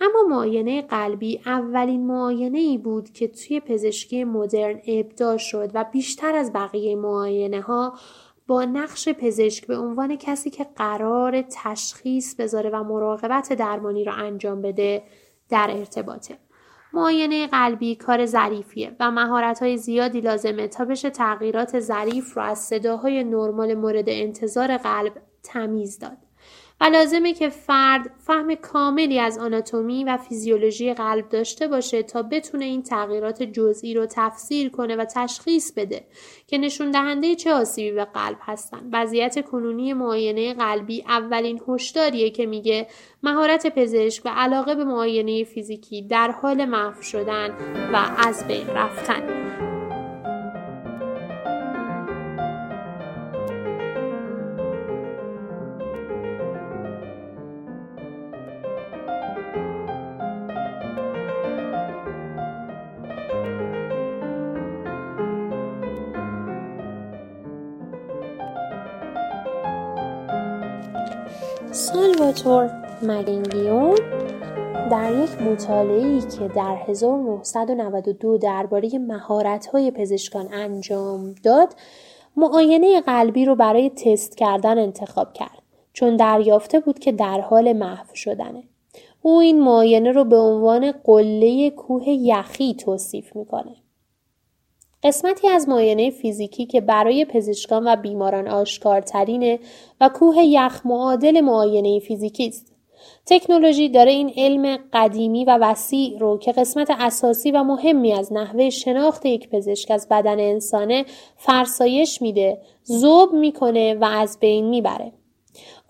اما 0.00 0.22
معاینه 0.28 0.82
قلبی 0.82 1.40
اولین 1.46 2.06
معاینه 2.06 2.58
ای 2.58 2.78
بود 2.78 3.10
که 3.10 3.28
توی 3.28 3.60
پزشکی 3.60 4.24
مدرن 4.24 4.80
ابداع 4.86 5.36
شد 5.36 5.70
و 5.74 5.84
بیشتر 5.92 6.34
از 6.34 6.52
بقیه 6.52 6.96
معاینه 6.96 7.60
ها 7.60 7.98
با 8.46 8.64
نقش 8.64 9.08
پزشک 9.08 9.66
به 9.66 9.78
عنوان 9.78 10.16
کسی 10.16 10.50
که 10.50 10.66
قرار 10.76 11.42
تشخیص 11.42 12.34
بذاره 12.34 12.70
و 12.70 12.84
مراقبت 12.84 13.52
درمانی 13.52 14.04
را 14.04 14.12
انجام 14.12 14.62
بده 14.62 15.02
در 15.48 15.70
ارتباطه. 15.70 16.38
معاینه 16.92 17.46
قلبی 17.46 17.96
کار 17.96 18.26
ظریفیه 18.26 18.96
و 19.00 19.10
مهارت 19.10 19.76
زیادی 19.76 20.20
لازمه 20.20 20.68
تا 20.68 20.84
بشه 20.84 21.10
تغییرات 21.10 21.80
ظریف 21.80 22.36
رو 22.36 22.42
از 22.42 22.58
صداهای 22.58 23.24
نرمال 23.24 23.74
مورد 23.74 24.04
انتظار 24.08 24.76
قلب 24.76 25.12
تمیز 25.42 25.98
داد. 25.98 26.27
و 26.80 26.84
لازمه 26.84 27.32
که 27.32 27.48
فرد 27.48 28.10
فهم 28.18 28.54
کاملی 28.54 29.18
از 29.18 29.38
آناتومی 29.38 30.04
و 30.04 30.16
فیزیولوژی 30.16 30.94
قلب 30.94 31.28
داشته 31.28 31.68
باشه 31.68 32.02
تا 32.02 32.22
بتونه 32.22 32.64
این 32.64 32.82
تغییرات 32.82 33.42
جزئی 33.42 33.94
رو 33.94 34.06
تفسیر 34.06 34.68
کنه 34.68 34.96
و 34.96 35.04
تشخیص 35.04 35.72
بده 35.72 36.04
که 36.46 36.58
نشون 36.58 36.90
دهنده 36.90 37.34
چه 37.34 37.52
آسیبی 37.52 37.92
به 37.92 38.04
قلب 38.04 38.38
هستن. 38.40 38.90
وضعیت 38.92 39.44
کنونی 39.44 39.92
معاینه 39.92 40.54
قلبی 40.54 41.04
اولین 41.08 41.60
هشداریه 41.68 42.30
که 42.30 42.46
میگه 42.46 42.86
مهارت 43.22 43.66
پزشک 43.66 44.22
و 44.24 44.28
علاقه 44.28 44.74
به 44.74 44.84
معاینه 44.84 45.44
فیزیکی 45.44 46.02
در 46.02 46.30
حال 46.30 46.64
محو 46.64 47.02
شدن 47.02 47.50
و 47.92 47.96
از 48.18 48.46
بین 48.48 48.66
رفتن. 48.66 49.48
سالواتور 71.92 72.70
ملینگیون 73.02 73.96
در 74.90 75.12
یک 75.12 75.42
مطالعه‌ای 75.42 76.20
که 76.20 76.48
در 76.56 76.76
1992 76.86 78.38
درباره 78.38 78.98
مهارت‌های 78.98 79.90
پزشکان 79.90 80.48
انجام 80.52 81.34
داد، 81.42 81.74
معاینه 82.36 83.00
قلبی 83.00 83.44
رو 83.44 83.54
برای 83.54 83.90
تست 83.90 84.36
کردن 84.36 84.78
انتخاب 84.78 85.32
کرد 85.32 85.62
چون 85.92 86.16
دریافته 86.16 86.80
بود 86.80 86.98
که 86.98 87.12
در 87.12 87.40
حال 87.40 87.72
محو 87.72 88.14
شدنه. 88.14 88.62
او 89.22 89.38
این 89.38 89.60
معاینه 89.60 90.12
رو 90.12 90.24
به 90.24 90.36
عنوان 90.36 90.92
قله 91.04 91.70
کوه 91.70 92.08
یخی 92.08 92.74
توصیف 92.74 93.36
می‌کنه. 93.36 93.74
قسمتی 95.02 95.48
از 95.48 95.68
معاینه 95.68 96.10
فیزیکی 96.10 96.66
که 96.66 96.80
برای 96.80 97.24
پزشکان 97.24 97.88
و 97.88 97.96
بیماران 97.96 98.48
آشکارترینه 98.48 99.58
و 100.00 100.08
کوه 100.08 100.36
یخ 100.38 100.86
معادل 100.86 101.40
معاینه 101.40 102.00
فیزیکی 102.00 102.48
است. 102.48 102.74
تکنولوژی 103.26 103.88
داره 103.88 104.10
این 104.10 104.32
علم 104.36 104.78
قدیمی 104.92 105.44
و 105.44 105.58
وسیع 105.60 106.18
رو 106.18 106.38
که 106.38 106.52
قسمت 106.52 106.90
اساسی 106.90 107.50
و 107.50 107.62
مهمی 107.62 108.12
از 108.12 108.32
نحوه 108.32 108.70
شناخت 108.70 109.26
یک 109.26 109.48
پزشک 109.48 109.90
از 109.90 110.08
بدن 110.10 110.40
انسانه 110.40 111.04
فرسایش 111.36 112.22
میده، 112.22 112.58
زوب 112.82 113.32
می‌کنه 113.32 113.94
و 113.94 114.04
از 114.04 114.38
بین 114.40 114.68
می‌بره. 114.68 115.12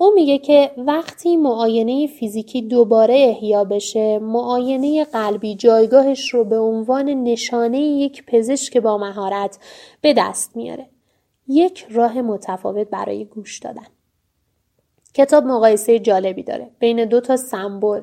او 0.01 0.13
میگه 0.15 0.39
که 0.39 0.71
وقتی 0.77 1.37
معاینه 1.37 2.07
فیزیکی 2.07 2.63
دوباره 2.63 3.15
احیا 3.15 3.65
بشه 3.65 4.19
معاینه 4.19 5.05
قلبی 5.05 5.55
جایگاهش 5.55 6.35
رو 6.35 6.45
به 6.45 6.59
عنوان 6.59 7.09
نشانه 7.09 7.81
یک 7.81 8.25
پزشک 8.27 8.77
با 8.77 8.99
مهارت 8.99 9.59
به 10.01 10.15
دست 10.17 10.57
میاره. 10.57 10.89
یک 11.49 11.87
راه 11.91 12.23
متفاوت 12.23 12.89
برای 12.89 13.25
گوش 13.25 13.59
دادن. 13.59 13.87
کتاب 15.15 15.45
مقایسه 15.45 15.99
جالبی 15.99 16.43
داره. 16.43 16.71
بین 16.79 17.05
دو 17.05 17.21
تا 17.21 17.37
سمبل. 17.37 18.03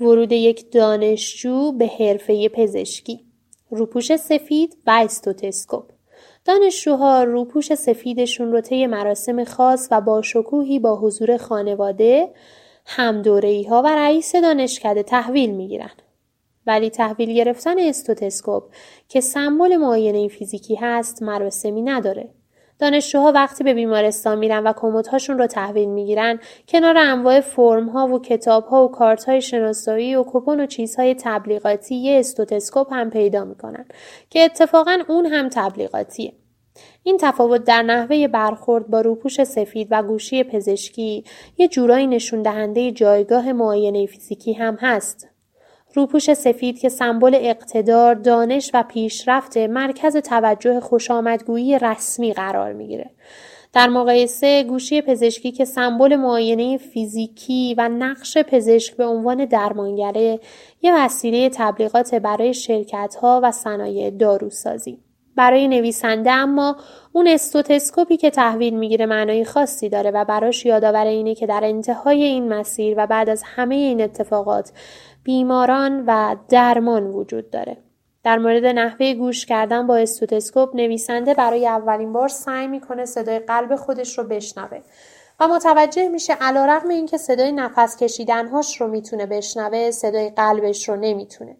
ورود 0.00 0.32
یک 0.32 0.72
دانشجو 0.72 1.72
به 1.72 1.86
حرفه 1.86 2.48
پزشکی. 2.48 3.20
روپوش 3.70 4.16
سفید 4.16 4.76
و 4.86 4.90
استوتسکوپ. 4.90 5.90
دانشجوها 6.44 7.24
روپوش 7.24 7.74
سفیدشون 7.74 8.52
رو 8.52 8.60
طی 8.60 8.86
مراسم 8.86 9.44
خاص 9.44 9.88
و 9.90 10.00
با 10.00 10.22
شکوهی 10.22 10.78
با 10.78 10.96
حضور 10.96 11.36
خانواده 11.36 12.34
همدورهی 12.86 13.64
ها 13.64 13.82
و 13.82 13.86
رئیس 13.86 14.36
دانشکده 14.36 15.02
تحویل 15.02 15.50
می‌گیرن. 15.50 15.90
ولی 16.66 16.90
تحویل 16.90 17.34
گرفتن 17.34 17.78
استوتسکوپ 17.78 18.62
که 19.08 19.20
سمبل 19.20 19.76
معاینه 19.76 20.28
فیزیکی 20.28 20.74
هست 20.74 21.22
مراسمی 21.22 21.82
نداره. 21.82 22.34
دانشجوها 22.82 23.32
وقتی 23.32 23.64
به 23.64 23.74
بیمارستان 23.74 24.38
میرن 24.38 24.66
و 24.66 24.72
کمدهاشون 24.76 25.38
رو 25.38 25.46
تحویل 25.46 25.88
می‌گیرن 25.88 26.38
کنار 26.68 26.98
انواع 26.98 27.40
فرم 27.40 27.88
ها 27.88 28.06
و 28.06 28.22
کتاب 28.22 28.64
ها 28.64 28.84
و 28.84 28.90
کارت 28.90 29.24
های 29.24 29.42
شناسایی 29.42 30.16
و 30.16 30.24
کپون 30.26 30.60
و 30.60 30.66
چیزهای 30.66 31.14
تبلیغاتی 31.14 31.94
یه 31.94 32.18
استوتسکوپ 32.18 32.92
هم 32.92 33.10
پیدا 33.10 33.44
می‌کنن 33.44 33.84
که 34.30 34.40
اتفاقا 34.40 34.98
اون 35.08 35.26
هم 35.26 35.48
تبلیغاتیه. 35.48 36.32
این 37.02 37.18
تفاوت 37.20 37.64
در 37.64 37.82
نحوه 37.82 38.28
برخورد 38.28 38.86
با 38.86 39.00
روپوش 39.00 39.44
سفید 39.44 39.88
و 39.90 40.02
گوشی 40.02 40.44
پزشکی 40.44 41.24
یه 41.58 41.68
جورایی 41.68 42.06
نشون 42.06 42.42
دهنده 42.42 42.92
جایگاه 42.92 43.52
معاینه 43.52 44.06
فیزیکی 44.06 44.52
هم 44.52 44.78
هست. 44.80 45.31
روپوش 45.94 46.34
سفید 46.34 46.78
که 46.78 46.88
سمبل 46.88 47.38
اقتدار، 47.40 48.14
دانش 48.14 48.70
و 48.74 48.82
پیشرفت 48.82 49.56
مرکز 49.56 50.16
توجه 50.16 50.80
خوشامدگویی 50.80 51.78
رسمی 51.78 52.32
قرار 52.32 52.72
می‌گیره. 52.72 53.10
در 53.72 53.88
مقایسه 53.88 54.62
گوشی 54.62 55.00
پزشکی 55.02 55.52
که 55.52 55.64
سمبل 55.64 56.16
معاینه 56.16 56.76
فیزیکی 56.76 57.74
و 57.78 57.88
نقش 57.88 58.38
پزشک 58.38 58.96
به 58.96 59.04
عنوان 59.04 59.44
درمانگره 59.44 60.40
یه 60.82 60.94
وسیله 60.94 61.48
تبلیغات 61.48 62.14
برای 62.14 62.54
شرکت 62.54 63.14
ها 63.20 63.40
و 63.42 63.52
صنایع 63.52 64.10
داروسازی. 64.10 64.98
برای 65.36 65.68
نویسنده 65.68 66.30
اما 66.30 66.76
اون 67.12 67.28
استوتسکوپی 67.28 68.16
که 68.16 68.30
تحویل 68.30 68.78
می‌گیره 68.78 69.06
معنای 69.06 69.44
خاصی 69.44 69.88
داره 69.88 70.10
و 70.10 70.24
براش 70.24 70.66
یادآور 70.66 71.06
اینه 71.06 71.34
که 71.34 71.46
در 71.46 71.60
انتهای 71.64 72.22
این 72.22 72.48
مسیر 72.48 72.94
و 72.98 73.06
بعد 73.06 73.28
از 73.28 73.42
همه 73.46 73.74
این 73.74 74.00
اتفاقات 74.00 74.72
بیماران 75.24 76.04
و 76.06 76.36
درمان 76.48 77.06
وجود 77.06 77.50
داره. 77.50 77.76
در 78.24 78.38
مورد 78.38 78.64
نحوه 78.64 79.14
گوش 79.14 79.46
کردن 79.46 79.86
با 79.86 79.96
استوتسکوپ 79.96 80.76
نویسنده 80.76 81.34
برای 81.34 81.68
اولین 81.68 82.12
بار 82.12 82.28
سعی 82.28 82.66
می‌کنه 82.66 83.04
صدای 83.04 83.38
قلب 83.38 83.76
خودش 83.76 84.18
رو 84.18 84.24
بشنوه 84.24 84.80
و 85.40 85.48
متوجه 85.48 86.08
میشه 86.08 86.32
علیرغم 86.32 86.88
اینکه 86.88 87.18
صدای 87.18 87.52
نفس 87.52 87.96
کشیدنهاش 87.96 88.80
رو 88.80 88.88
می‌تونه 88.88 89.26
بشنوه 89.26 89.90
صدای 89.90 90.30
قلبش 90.30 90.88
رو 90.88 90.96
نمی‌تونه 90.96 91.56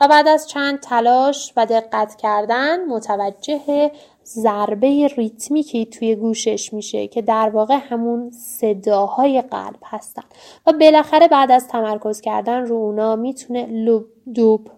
و 0.00 0.08
بعد 0.08 0.28
از 0.28 0.48
چند 0.48 0.80
تلاش 0.80 1.52
و 1.56 1.66
دقت 1.66 2.16
کردن 2.16 2.84
متوجه 2.84 3.90
ضربه 4.24 5.08
ریتمیکی 5.16 5.86
توی 5.86 6.14
گوشش 6.14 6.72
میشه 6.72 7.06
که 7.06 7.22
در 7.22 7.50
واقع 7.50 7.78
همون 7.88 8.30
صداهای 8.30 9.42
قلب 9.42 9.78
هستن. 9.84 10.22
و 10.66 10.72
بالاخره 10.72 11.28
بعد 11.28 11.50
از 11.50 11.68
تمرکز 11.68 12.20
کردن 12.20 12.66
رو 12.66 12.76
اونا 12.76 13.16
می‌تونه 13.16 13.66
لوب 13.66 14.04
دوب 14.34 14.70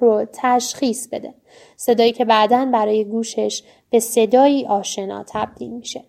رو 0.00 0.26
تشخیص 0.32 1.08
بده. 1.08 1.34
صدایی 1.76 2.12
که 2.12 2.24
بعدا 2.24 2.70
برای 2.72 3.04
گوشش 3.04 3.62
به 3.90 4.00
صدایی 4.00 4.66
آشنا 4.66 5.24
تبدیل 5.28 5.70
میشه. 5.70 6.04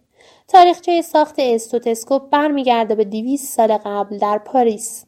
تاریخچه 0.47 1.01
ساخت 1.01 1.35
استوتسکوپ 1.37 2.29
برمیگرده 2.29 2.95
به 2.95 3.03
200 3.03 3.53
سال 3.53 3.77
قبل 3.77 4.17
در 4.17 4.37
پاریس. 4.37 5.06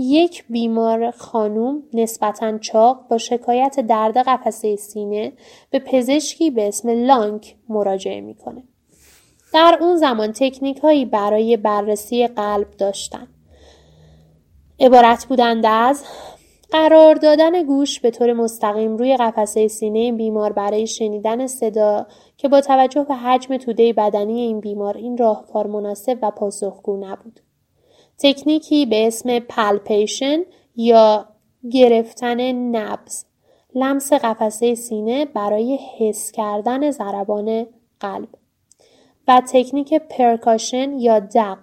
یک 0.00 0.44
بیمار 0.48 1.10
خانوم 1.10 1.82
نسبتا 1.94 2.58
چاق 2.58 3.08
با 3.08 3.18
شکایت 3.18 3.80
درد 3.80 4.18
قفسه 4.18 4.76
سینه 4.76 5.32
به 5.70 5.78
پزشکی 5.78 6.50
به 6.50 6.68
اسم 6.68 7.06
لانک 7.06 7.56
مراجعه 7.68 8.20
می‌کنه. 8.20 8.62
در 9.52 9.78
اون 9.80 9.96
زمان 9.96 10.32
تکنیک 10.32 10.78
هایی 10.78 11.04
برای 11.04 11.56
بررسی 11.56 12.26
قلب 12.26 12.70
داشتن. 12.78 13.26
عبارت 14.80 15.26
بودند 15.26 15.66
از 15.66 16.04
قرار 16.70 17.14
دادن 17.14 17.62
گوش 17.62 18.00
به 18.00 18.10
طور 18.10 18.32
مستقیم 18.32 18.96
روی 18.96 19.16
قفسه 19.16 19.68
سینه 19.68 20.12
بیمار 20.12 20.52
برای 20.52 20.86
شنیدن 20.86 21.46
صدا 21.46 22.06
که 22.36 22.48
با 22.48 22.60
توجه 22.60 23.04
به 23.04 23.14
حجم 23.14 23.56
توده 23.56 23.92
بدنی 23.92 24.40
این 24.40 24.60
بیمار 24.60 24.96
این 24.96 25.18
راهکار 25.18 25.66
مناسب 25.66 26.18
و 26.22 26.30
پاسخگو 26.30 26.96
نبود. 26.96 27.40
تکنیکی 28.22 28.86
به 28.86 29.06
اسم 29.06 29.38
پلپیشن 29.38 30.40
یا 30.76 31.28
گرفتن 31.70 32.52
نبز 32.52 33.24
لمس 33.74 34.12
قفسه 34.12 34.74
سینه 34.74 35.24
برای 35.24 35.78
حس 35.98 36.32
کردن 36.32 36.90
ضربان 36.90 37.66
قلب 38.00 38.28
و 39.28 39.42
تکنیک 39.52 39.94
percussion 39.94 40.98
یا 40.98 41.20
دق 41.20 41.58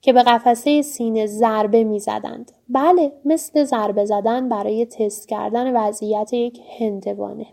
که 0.00 0.12
به 0.12 0.22
قفسه 0.22 0.82
سینه 0.82 1.26
ضربه 1.26 1.84
می‌زدند. 1.84 2.52
بله 2.68 3.12
مثل 3.24 3.64
ضربه 3.64 4.04
زدن 4.04 4.48
برای 4.48 4.86
تست 4.86 5.28
کردن 5.28 5.76
وضعیت 5.76 6.32
یک 6.32 6.60
هندوانه. 6.78 7.46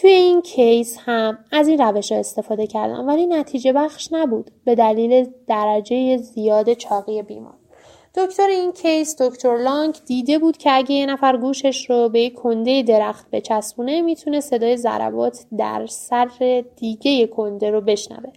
توی 0.00 0.10
این 0.10 0.42
case 0.42 0.98
هم 1.04 1.38
از 1.52 1.68
این 1.68 1.78
روش 1.78 2.12
استفاده 2.12 2.66
کردم 2.66 3.06
ولی 3.06 3.26
نتیجه 3.26 3.72
بخش 3.72 4.08
نبود 4.12 4.50
به 4.64 4.74
دلیل 4.74 5.30
درجه 5.46 6.16
زیاد 6.16 6.72
چاقی 6.72 7.22
بیمار. 7.22 7.54
دکتر 8.14 8.46
این 8.46 8.72
case 8.72 9.22
دکتر 9.22 9.56
لانک 9.56 9.98
دیده 10.06 10.38
بود 10.38 10.56
که 10.56 10.76
اگه 10.76 10.92
یه 10.92 11.06
نفر 11.06 11.36
گوشش 11.36 11.90
رو 11.90 12.08
به 12.08 12.20
یک 12.20 12.34
کنده 12.34 12.82
درخت 12.82 13.30
بچسبونه 13.32 14.00
می‌تونه 14.00 14.40
صدای 14.40 14.76
ضربات 14.76 15.46
در 15.58 15.86
سر 15.86 16.64
دیگه 16.76 17.26
کنده 17.26 17.70
رو 17.70 17.80
بشنوه 17.80 18.30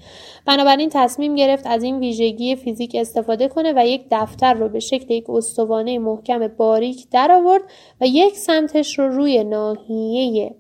بنابراین 0.46 0.90
تصمیم 0.94 1.36
گرفت 1.36 1.68
از 1.68 1.84
این 1.84 2.00
ویژگی 2.00 2.56
فیزیک 2.56 2.96
استفاده 3.00 3.48
کنه 3.48 3.74
و 3.76 3.88
یک 3.88 4.06
دفتر 4.12 4.54
رو 4.54 4.70
به 4.70 4.80
شکل 4.80 5.14
یک 5.14 5.30
استوانه 5.30 6.00
محکم 6.00 6.48
باریک 6.48 7.10
در 7.12 7.32
آورد 7.32 7.64
و 8.02 8.08
یک 8.08 8.38
سمتش 8.38 9.00
رو 9.00 9.08
روی 9.08 9.44
ناحیه 9.44 10.56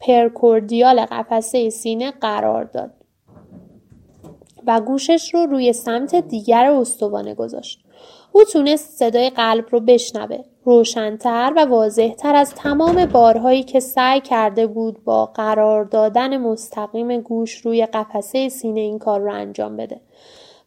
precordial 0.00 1.00
قفسه 1.00 1.70
سینه 1.70 2.10
قرار 2.10 2.64
داد 2.64 2.90
و 4.66 4.80
گوشش 4.80 5.34
رو 5.34 5.46
روی 5.46 5.72
سمت 5.72 6.14
دیگر 6.14 6.70
استوانه 6.70 7.34
گذاشت. 7.34 7.84
او 8.32 8.44
تونست 8.44 8.98
صدای 8.98 9.30
قلب 9.30 9.64
رو 9.70 9.80
بشنوه 9.80 10.38
روشنتر 10.64 11.52
و 11.56 11.64
واضحتر 11.64 12.34
از 12.36 12.54
تمام 12.54 13.06
بارهایی 13.06 13.62
که 13.62 13.80
سعی 13.80 14.20
کرده 14.20 14.66
بود 14.66 15.04
با 15.04 15.26
قرار 15.26 15.84
دادن 15.84 16.36
مستقیم 16.36 17.20
گوش 17.20 17.60
روی 17.60 17.86
قفسه 17.86 18.48
سینه 18.48 18.80
این 18.80 18.98
کار 18.98 19.20
رو 19.20 19.32
انجام 19.32 19.76
بده 19.76 20.00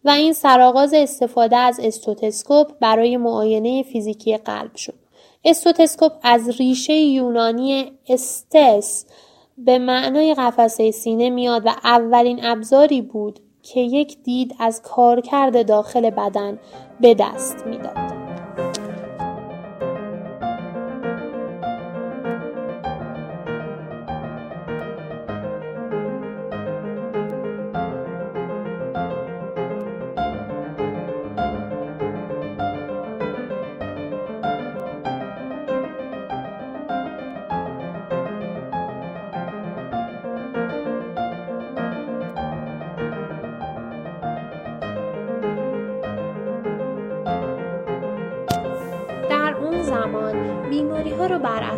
و 0.05 0.09
این 0.09 0.33
سرآغاز 0.33 0.93
استفاده 0.93 1.57
از 1.57 1.79
استوتسکوپ 1.83 2.71
برای 2.79 3.17
معاینه 3.17 3.83
فیزیکی 3.83 4.37
قلب 4.37 4.75
شد 4.75 5.02
استوتسکوپ 5.45 6.11
از 6.23 6.49
ریشه 6.49 6.93
یونانی 6.93 7.91
استس 8.09 9.05
به 9.57 9.79
معنای 9.79 10.33
قفسه 10.33 10.91
سینه 10.91 11.29
میاد 11.29 11.65
و 11.65 11.69
اولین 11.83 12.45
ابزاری 12.45 13.01
بود 13.01 13.39
که 13.61 13.79
یک 13.79 14.23
دید 14.23 14.55
از 14.59 14.81
کارکرد 14.81 15.67
داخل 15.67 16.09
بدن 16.09 16.59
به 17.01 17.13
دست 17.13 17.65
می‌داد. 17.65 18.22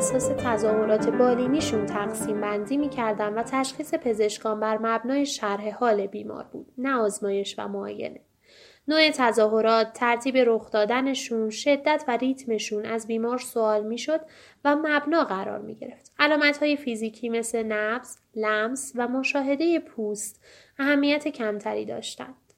اساس 0.06 0.30
تظاهرات 0.38 1.10
بالینیشون 1.10 1.86
تقسیم 1.86 2.42
بندی 2.42 2.78
می 2.78 2.90
کردن 2.90 3.34
و 3.34 3.44
تشخیص 3.44 3.94
پزشکان 3.94 4.60
بر 4.60 4.78
مبنای 4.78 5.26
شرح 5.26 5.70
حال 5.70 6.08
بیمار 6.08 6.44
بود 6.44 6.74
نه 6.78 6.96
آزمایش 6.96 7.56
و 7.60 7.68
معاینه. 7.68 8.20
نوع 8.88 9.10
تظاهرات، 9.10 9.94
ترتیب 9.94 10.38
رخ 10.38 10.72
دادنشون، 10.72 11.50
شدت 11.50 12.04
و 12.08 12.18
ریتمشون 12.18 12.86
از 12.86 13.08
بیمار 13.08 13.38
سوال 13.38 13.84
می‌شد 13.84 14.22
و 14.66 14.76
مبنا 14.76 15.24
قرار 15.24 15.60
می 15.60 15.76
گرفت. 15.76 16.12
علامت 16.20 16.58
های 16.58 16.76
فیزیکی 16.76 17.30
مثل 17.30 17.64
نبز، 17.64 18.18
لمس 18.36 18.94
و 18.96 19.08
مشاهده 19.08 19.80
پوست 19.80 20.44
اهمیت 20.80 21.28
کمتری 21.28 21.86
داشتند 21.86 22.54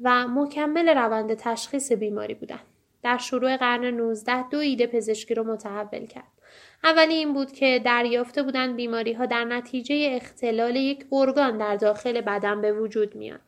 و 0.00 0.28
مکمل 0.28 0.88
روند 0.88 1.34
تشخیص 1.34 1.92
بیماری 1.92 2.34
بودند. 2.34 2.66
در 3.02 3.18
شروع 3.18 3.56
قرن 3.56 3.84
19 3.84 4.48
دو 4.48 4.58
ایده 4.58 4.86
پزشکی 4.86 5.34
رو 5.34 5.44
متحول 5.44 6.06
کرد. 6.06 6.33
اولی 6.84 7.14
این 7.14 7.32
بود 7.32 7.52
که 7.52 7.82
دریافته 7.84 8.42
بودند 8.42 8.76
بیماری 8.76 9.12
ها 9.12 9.26
در 9.26 9.44
نتیجه 9.44 10.08
اختلال 10.22 10.76
یک 10.76 11.06
ارگان 11.12 11.58
در 11.58 11.76
داخل 11.76 12.20
بدن 12.20 12.60
به 12.60 12.72
وجود 12.72 13.14
میاد. 13.14 13.40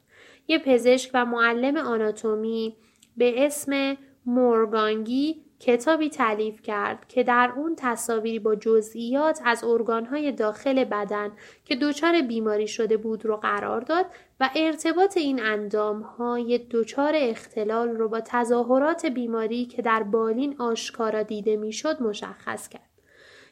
یه 0.48 0.58
پزشک 0.58 1.10
و 1.14 1.24
معلم 1.24 1.76
آناتومی 1.76 2.76
به 3.16 3.46
اسم 3.46 3.96
مورگانگی 4.26 5.42
کتابی 5.60 6.08
تعلیف 6.08 6.62
کرد 6.62 7.08
که 7.08 7.22
در 7.22 7.52
اون 7.56 7.76
تصاویری 7.78 8.38
با 8.38 8.54
جزئیات 8.54 9.40
از 9.44 9.64
ارگانهای 9.64 10.32
داخل 10.32 10.84
بدن 10.84 11.32
که 11.64 11.76
دچار 11.76 12.22
بیماری 12.22 12.68
شده 12.68 12.96
بود 12.96 13.26
رو 13.26 13.36
قرار 13.36 13.80
داد 13.80 14.06
و 14.40 14.50
ارتباط 14.56 15.16
این 15.16 15.42
اندام 15.42 16.02
های 16.02 16.58
دچار 16.70 17.12
اختلال 17.16 17.88
رو 17.88 18.08
با 18.08 18.20
تظاهرات 18.20 19.06
بیماری 19.06 19.66
که 19.66 19.82
در 19.82 20.02
بالین 20.02 20.56
آشکارا 20.58 21.22
دیده 21.22 21.56
می‌شد 21.56 22.02
مشخص 22.02 22.68
کرد. 22.68 22.95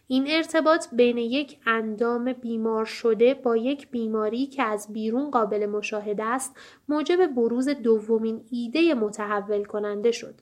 این 0.07 0.25
ارتباط 0.29 0.87
بین 0.93 1.19
یک 1.19 1.59
اندام 1.67 2.33
بیمار 2.33 2.85
شده 2.85 3.35
با 3.35 3.57
یک 3.57 3.91
بیماری 3.91 4.47
که 4.47 4.63
از 4.63 4.93
بیرون 4.93 5.31
قابل 5.31 5.67
مشاهده 5.67 6.25
است 6.25 6.57
موجب 6.89 7.27
بروز 7.27 7.69
دومین 7.69 8.45
ایده 8.51 8.95
متحول 8.95 9.65
کننده 9.65 10.13
شد. 10.13 10.35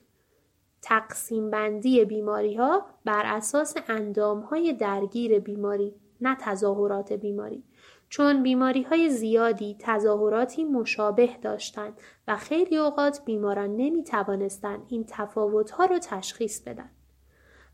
تقسیم 0.81 1.49
بندی 1.49 2.05
بیماری 2.05 2.55
ها 2.55 2.85
بر 3.05 3.23
اساس 3.25 3.75
اندام 3.87 4.39
های 4.39 4.73
درگیر 4.73 5.39
بیماری 5.39 5.93
نه 6.21 6.37
تظاهرات 6.39 7.13
بیماری 7.13 7.63
چون 8.09 8.43
بیماری 8.43 8.81
های 8.81 9.09
زیادی 9.09 9.75
تظاهراتی 9.79 10.63
مشابه 10.63 11.29
داشتند 11.41 11.93
و 12.27 12.35
خیلی 12.35 12.77
اوقات 12.77 13.25
بیماران 13.25 13.75
نمی 13.77 14.03
توانستند 14.03 14.85
این 14.87 15.05
تفاوت 15.07 15.71
ها 15.71 15.85
را 15.85 15.99
تشخیص 15.99 16.61
بدن. 16.61 16.89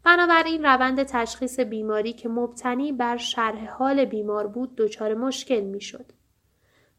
بنابراین 0.03 0.65
روند 0.65 1.03
تشخیص 1.03 1.59
بیماری 1.59 2.13
که 2.13 2.29
مبتنی 2.29 2.91
بر 2.91 3.17
شرح 3.17 3.69
حال 3.69 4.05
بیمار 4.05 4.47
بود 4.47 4.75
دچار 4.75 5.13
مشکل 5.13 5.61
می 5.61 5.81
شد. 5.81 6.05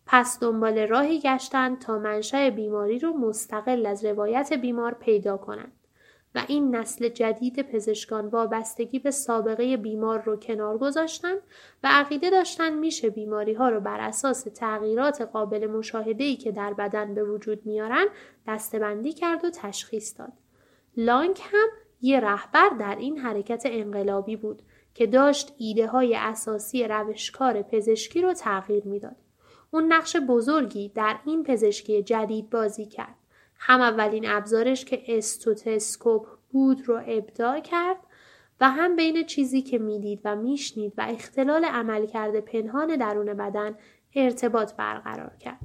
پس 0.06 0.40
دنبال 0.40 0.78
راهی 0.78 1.20
گشتند 1.20 1.78
تا 1.78 1.98
منشأ 1.98 2.50
بیماری 2.50 2.98
رو 2.98 3.12
مستقل 3.12 3.86
از 3.86 4.04
روایت 4.04 4.52
بیمار 4.52 4.94
پیدا 4.94 5.36
کنند. 5.36 5.72
و 6.34 6.44
این 6.48 6.76
نسل 6.76 7.08
جدید 7.08 7.62
پزشکان 7.62 8.26
وابستگی 8.26 8.98
به 8.98 9.10
سابقه 9.10 9.76
بیمار 9.76 10.22
رو 10.22 10.36
کنار 10.36 10.78
گذاشتن 10.78 11.34
و 11.82 11.88
عقیده 11.90 12.30
داشتن 12.30 12.74
میشه 12.74 13.10
بیماری 13.10 13.54
ها 13.54 13.68
رو 13.68 13.80
بر 13.80 14.00
اساس 14.00 14.42
تغییرات 14.42 15.22
قابل 15.22 15.66
مشاهده 15.66 16.24
ای 16.24 16.36
که 16.36 16.52
در 16.52 16.74
بدن 16.74 17.14
به 17.14 17.24
وجود 17.24 17.66
میارن 17.66 18.06
دستبندی 18.48 19.12
کرد 19.12 19.44
و 19.44 19.50
تشخیص 19.50 20.18
داد. 20.18 20.32
لانک 20.96 21.40
هم 21.52 21.68
یه 22.00 22.20
رهبر 22.20 22.68
در 22.68 22.96
این 22.96 23.18
حرکت 23.18 23.62
انقلابی 23.66 24.36
بود 24.36 24.62
که 24.94 25.06
داشت 25.06 25.52
ایده 25.58 25.86
های 25.86 26.16
اساسی 26.16 26.84
روشکار 26.84 27.62
پزشکی 27.62 28.22
رو 28.22 28.32
تغییر 28.32 28.86
می‌داد. 28.86 29.16
اون 29.70 29.92
نقش 29.92 30.16
بزرگی 30.16 30.88
در 30.88 31.16
این 31.26 31.42
پزشکی 31.42 32.02
جدید 32.02 32.50
بازی 32.50 32.86
کرد. 32.86 33.14
هم 33.56 33.80
اولین 33.80 34.28
ابزارش 34.28 34.84
که 34.84 35.02
استوتسکوپ 35.08 36.26
بود 36.52 36.88
رو 36.88 37.00
ابداع 37.06 37.60
کرد 37.60 37.96
و 38.60 38.70
هم 38.70 38.96
بین 38.96 39.26
چیزی 39.26 39.62
که 39.62 39.78
می‌دید 39.78 40.20
و 40.24 40.36
میشنید 40.36 40.92
و 40.98 41.06
اختلال 41.08 41.64
عملکرد 41.64 42.40
پنهان 42.40 42.96
درون 42.96 43.34
بدن 43.34 43.74
ارتباط 44.14 44.74
برقرار 44.74 45.36
کرد. 45.40 45.60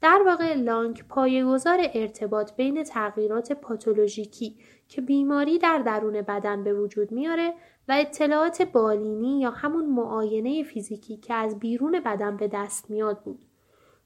در 0.00 0.22
واقع 0.26 0.54
لانک 0.54 1.04
پایه‌گذار 1.08 1.78
ارتباط 1.94 2.52
بین 2.56 2.82
تغییرات 2.82 3.52
پاتولوژیکی 3.52 4.56
که 4.88 5.00
بیماری 5.00 5.58
در 5.58 5.78
درون 5.78 6.22
بدن 6.22 6.64
به 6.64 6.74
وجود 6.74 7.12
میاره 7.12 7.52
و 7.88 7.92
اطلاعات 7.92 8.62
بالینی 8.62 9.40
یا 9.40 9.50
همون 9.50 9.86
معاینه 9.86 10.62
فیزیکی 10.62 11.16
که 11.16 11.34
از 11.34 11.58
بیرون 11.58 12.00
بدن 12.00 12.36
به 12.36 12.48
دست 12.48 12.90
میاد 12.90 13.22
بود. 13.22 13.38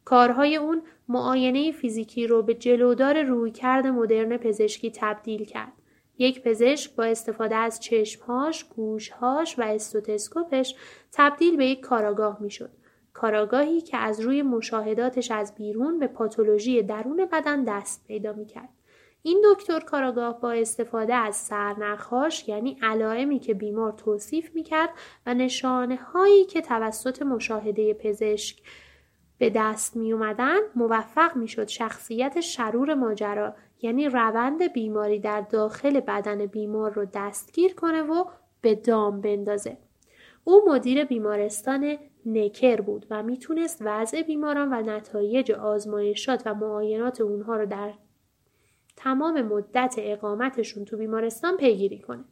کارهای 0.04 0.56
اون 0.56 0.82
معاینه 1.08 1.72
فیزیکی 1.72 2.26
رو 2.26 2.42
به 2.42 2.54
جلودار 2.54 3.22
رویکرد 3.22 3.86
مدرن 3.86 4.36
پزشکی 4.36 4.90
تبدیل 4.90 5.44
کرد. 5.44 5.72
یک 6.18 6.42
پزشک 6.42 6.96
با 6.96 7.04
استفاده 7.04 7.56
از 7.56 7.80
چشمهاش، 7.80 8.64
گوشهاش 8.64 9.58
و 9.58 9.62
استوتسکوپش 9.62 10.74
تبدیل 11.12 11.56
به 11.56 11.66
یک 11.66 11.80
کاراگاه 11.80 12.42
می‌شد. 12.42 12.70
کاراگاهی 13.12 13.80
که 13.80 13.96
از 13.96 14.20
روی 14.20 14.42
مشاهداتش 14.42 15.30
از 15.30 15.54
بیرون 15.54 15.98
به 15.98 16.06
پاتولوژی 16.06 16.82
درون 16.82 17.28
بدن 17.32 17.64
دست 17.64 18.04
پیدا 18.06 18.32
می‌کرد. 18.32 18.68
این 19.22 19.44
دکتر 19.52 19.80
کاراگاه 19.80 20.40
با 20.40 20.52
استفاده 20.52 21.14
از 21.14 21.36
سرنخهاش 21.36 22.48
یعنی 22.48 22.78
علائمی 22.82 23.38
که 23.38 23.54
بیمار 23.54 23.92
توصیف 23.92 24.54
می‌کرد 24.54 24.90
و 25.26 25.34
نشانه 25.34 25.96
هایی 25.96 26.44
که 26.44 26.60
توسط 26.60 27.22
مشاهده 27.22 27.94
پزشک 27.94 28.62
به 29.38 29.50
دست 29.50 29.96
می 29.96 30.12
اومدن 30.12 30.58
موفق 30.76 31.36
می 31.36 31.48
شد 31.48 31.68
شخصیت 31.68 32.40
شرور 32.40 32.94
ماجرا 32.94 33.54
یعنی 33.82 34.08
روند 34.08 34.72
بیماری 34.72 35.18
در 35.18 35.40
داخل 35.40 36.00
بدن 36.00 36.46
بیمار 36.46 36.92
رو 36.92 37.06
دستگیر 37.14 37.74
کنه 37.74 38.02
و 38.02 38.24
به 38.60 38.74
دام 38.74 39.20
بندازه. 39.20 39.78
او 40.44 40.62
مدیر 40.68 41.04
بیمارستان 41.04 41.98
نکر 42.26 42.80
بود 42.80 43.06
و 43.10 43.22
می‌تونست 43.22 43.78
وضع 43.80 44.22
بیماران 44.22 44.72
و 44.72 44.82
نتایج 44.82 45.52
آزمایشات 45.52 46.42
و 46.46 46.54
معاینات 46.54 47.20
اونها 47.20 47.56
رو 47.56 47.66
در 47.66 47.92
تمام 49.02 49.42
مدت 49.42 49.94
اقامتشون 49.98 50.84
تو 50.84 50.96
بیمارستان 50.96 51.56
پیگیری 51.56 51.98
کنه. 51.98 52.24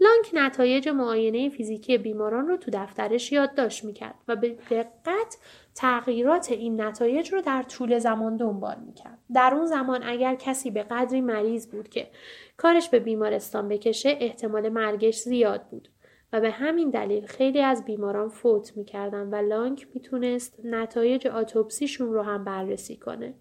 لانک 0.00 0.30
نتایج 0.34 0.88
معاینه 0.88 1.48
فیزیکی 1.48 1.98
بیماران 1.98 2.48
رو 2.48 2.56
تو 2.56 2.70
دفترش 2.74 3.32
یادداشت 3.32 3.84
می‌کرد 3.84 4.14
و 4.28 4.36
به 4.36 4.48
دقت 4.70 5.38
تغییرات 5.74 6.52
این 6.52 6.80
نتایج 6.80 7.32
رو 7.32 7.40
در 7.40 7.62
طول 7.62 7.98
زمان 7.98 8.36
دنبال 8.36 8.76
می‌کرد. 8.86 9.18
در 9.34 9.52
اون 9.54 9.66
زمان 9.66 10.02
اگر 10.02 10.34
کسی 10.34 10.70
به 10.70 10.82
قدری 10.82 11.20
مریض 11.20 11.66
بود 11.66 11.88
که 11.88 12.08
کارش 12.56 12.88
به 12.88 12.98
بیمارستان 12.98 13.68
بکشه 13.68 14.16
احتمال 14.20 14.68
مرگش 14.68 15.18
زیاد 15.18 15.62
بود 15.70 15.88
و 16.32 16.40
به 16.40 16.50
همین 16.50 16.90
دلیل 16.90 17.26
خیلی 17.26 17.60
از 17.60 17.84
بیماران 17.84 18.28
فوت 18.28 18.76
می‌کردن 18.76 19.28
و 19.28 19.48
لانک 19.48 19.86
می‌تونست 19.94 20.60
نتایج 20.64 21.26
آتوپسیشون 21.26 22.12
رو 22.12 22.22
هم 22.22 22.44
بررسی 22.44 22.96
کنه. 22.96 23.34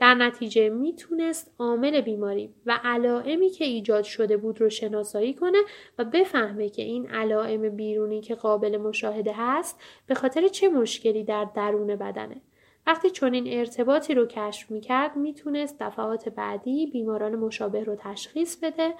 در 0.00 0.14
نتیجه 0.14 0.68
می‌تونست 0.68 1.54
عامل 1.58 2.00
بیماری 2.00 2.54
و 2.66 2.80
علائمی 2.84 3.50
که 3.50 3.64
ایجاد 3.64 4.04
شده 4.04 4.36
بود 4.36 4.60
رو 4.60 4.70
شناسایی 4.70 5.34
کنه 5.34 5.58
و 5.98 6.04
بفهمه 6.04 6.68
که 6.68 6.82
این 6.82 7.10
علائم 7.10 7.76
بیرونی 7.76 8.20
که 8.20 8.34
قابل 8.34 8.76
مشاهده 8.76 9.32
هست 9.36 9.80
به 10.06 10.14
خاطر 10.14 10.48
چه 10.48 10.68
مشکلی 10.68 11.24
در 11.24 11.44
درون 11.54 11.96
بدنه. 11.96 12.40
وقتی 12.86 13.10
چنین 13.10 13.58
ارتباطی 13.58 14.14
رو 14.14 14.26
کشف 14.26 14.70
می‌کرد 14.70 15.16
می‌تونست 15.16 15.76
دفعات 15.80 16.28
بعدی 16.28 16.86
بیماران 16.86 17.36
مشابه 17.36 17.84
رو 17.84 17.96
تشخیص 17.96 18.56
بده 18.56 18.94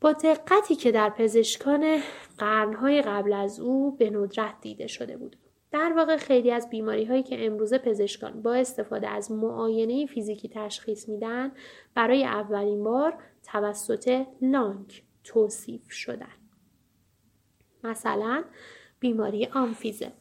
با 0.00 0.12
دقتی 0.12 0.74
که 0.74 0.92
در 0.92 1.10
پزشکان 1.10 2.00
قرنهای 2.38 3.02
قبل 3.02 3.32
از 3.32 3.60
او 3.60 3.96
به 3.96 4.10
ندرت 4.10 4.54
دیده 4.60 4.86
شده 4.86 5.16
بود. 5.16 5.36
در 5.70 5.92
واقع 5.96 6.16
خیلی 6.16 6.50
از 6.50 6.70
بیماری 6.70 7.04
هایی 7.04 7.22
که 7.22 7.46
امروزه 7.46 7.78
پزشکان 7.78 8.42
با 8.42 8.54
استفاده 8.54 9.08
از 9.08 9.32
معاینه 9.32 10.06
فیزیکی 10.06 10.48
تشخیص 10.48 11.08
میدن 11.08 11.52
برای 11.94 12.24
اولین 12.24 12.84
بار 12.84 13.14
توسط 13.42 14.26
لانک 14.42 15.02
توصیف 15.24 15.92
شدن. 15.92 16.36
مثلا 17.84 18.44
بیماری 19.00 19.46
آمفیزه. 19.46 20.12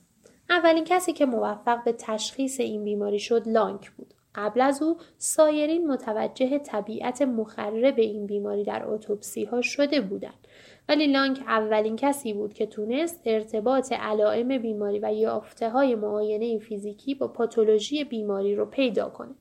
اولین 0.49 0.83
کسی 0.83 1.13
که 1.13 1.25
موفق 1.25 1.83
به 1.83 1.95
تشخیص 1.99 2.59
این 2.59 2.83
بیماری 2.83 3.19
شد 3.19 3.47
لانک 3.47 3.91
بود. 3.91 4.13
قبل 4.35 4.61
از 4.61 4.81
او 4.81 4.97
سایرین 5.17 5.87
متوجه 5.87 6.59
طبیعت 6.59 7.21
مخرب 7.21 7.99
این 7.99 8.25
بیماری 8.25 8.63
در 8.63 8.83
اتوپسی 8.85 9.43
ها 9.43 9.61
شده 9.61 10.01
بودند 10.01 10.44
ولی 10.89 11.07
لانک 11.07 11.39
اولین 11.47 11.95
کسی 11.95 12.33
بود 12.33 12.53
که 12.53 12.65
تونست 12.65 13.21
ارتباط 13.25 13.91
علائم 13.91 14.57
بیماری 14.57 14.99
و 14.99 15.13
یافته 15.13 15.69
های 15.69 15.95
معاینه 15.95 16.59
فیزیکی 16.59 17.15
با 17.15 17.27
پاتولوژی 17.27 18.03
بیماری 18.03 18.55
رو 18.55 18.65
پیدا 18.65 19.09
کنه. 19.09 19.35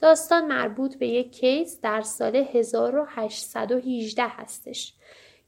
داستان 0.00 0.46
مربوط 0.46 0.96
به 0.96 1.08
یک 1.08 1.32
کیس 1.32 1.80
در 1.80 2.00
سال 2.00 2.36
1818 2.36 4.22
هستش 4.26 4.94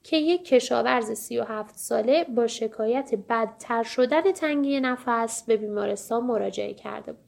که 0.03 0.17
یک 0.17 0.45
کشاورز 0.45 1.11
37 1.11 1.75
ساله 1.75 2.23
با 2.23 2.47
شکایت 2.47 3.11
بدتر 3.29 3.83
شدن 3.83 4.31
تنگی 4.31 4.79
نفس 4.79 5.43
به 5.43 5.57
بیمارستان 5.57 6.23
مراجعه 6.23 6.73
کرده 6.73 7.11
بود. 7.11 7.24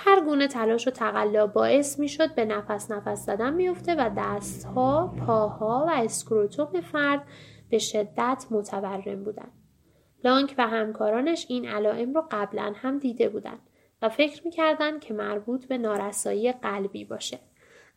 هر 0.00 0.20
گونه 0.20 0.48
تلاش 0.48 0.88
و 0.88 0.90
تقلا 0.90 1.46
باعث 1.46 1.98
می 1.98 2.08
شد 2.08 2.34
به 2.34 2.44
نفس 2.44 2.90
نفس 2.90 3.26
زدن 3.26 3.54
میفته 3.54 3.94
و 3.94 4.10
دستها، 4.16 5.14
پاها 5.26 5.84
و 5.88 5.90
اسکروتوم 5.90 6.80
فرد 6.80 7.22
به 7.70 7.78
شدت 7.78 8.46
متورم 8.50 9.24
بودند. 9.24 9.52
لانک 10.24 10.54
و 10.58 10.66
همکارانش 10.66 11.46
این 11.48 11.68
علائم 11.68 12.14
رو 12.14 12.24
قبلا 12.30 12.72
هم 12.76 12.98
دیده 12.98 13.28
بودند 13.28 13.60
و 14.02 14.08
فکر 14.08 14.42
می‌کردند 14.44 15.00
که 15.00 15.14
مربوط 15.14 15.66
به 15.66 15.78
نارسایی 15.78 16.52
قلبی 16.52 17.04
باشه. 17.04 17.38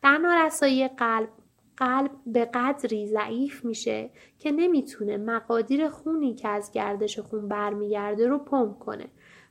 در 0.02 0.18
نارسایی 0.18 0.88
قلب 0.88 1.28
قلب 1.76 2.10
به 2.26 2.44
قدری 2.44 3.06
ضعیف 3.06 3.64
میشه 3.64 4.10
که 4.38 4.50
نمی‌تونه 4.52 5.16
مقادیر 5.16 5.88
خونی 5.88 6.34
که 6.34 6.48
از 6.48 6.72
گردش 6.72 7.18
خون 7.18 7.48
برمیگرده 7.48 8.26
رو 8.26 8.38
پمپ 8.38 8.78
کنه 8.78 9.06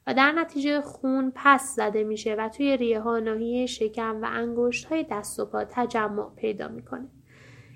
و 0.08 0.14
در 0.14 0.32
نتیجه 0.32 0.82
خون 0.82 1.32
پس 1.36 1.76
زده 1.76 2.04
میشه 2.04 2.36
و 2.36 2.50
توی 2.50 2.78
ریه 2.78 3.00
ها 3.00 3.20
ناحیه 3.20 3.66
شکم 3.66 4.22
و 4.22 4.28
انگشت 4.32 4.86
های 4.86 5.06
دست 5.12 5.40
و 5.40 5.46
پا 5.46 5.66
تجمع 5.66 6.30
پیدا 6.36 6.68
می‌کنه. 6.68 7.08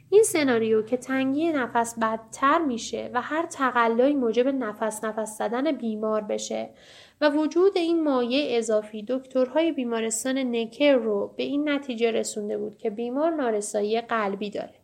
این 0.10 0.24
سناریو 0.24 0.82
که 0.82 0.98
تنگی 0.98 1.52
نفس 1.52 2.00
بدتر 2.00 2.60
میشه 2.60 3.12
و 3.14 3.22
هر 3.22 3.46
تقلایی 3.46 4.14
موجب 4.14 4.48
نفس 4.48 5.04
نفس 5.04 5.38
زدن 5.38 5.72
بیمار 5.72 6.22
بشه 6.22 6.70
و 7.22 7.30
وجود 7.30 7.78
این 7.78 8.04
مایع 8.04 8.58
اضافی 8.58 9.06
دکترهای 9.08 9.72
بیمارستان 9.72 10.56
نکر 10.56 10.94
رو 10.94 11.34
به 11.38 11.44
این 11.44 11.70
نتیجه 11.70 12.12
رسونده 12.12 12.58
بود 12.58 12.78
که 12.78 12.90
بیمار 12.90 13.32
نارسایی 13.32 14.02
قلبی 14.02 14.50
داره. 14.50 14.76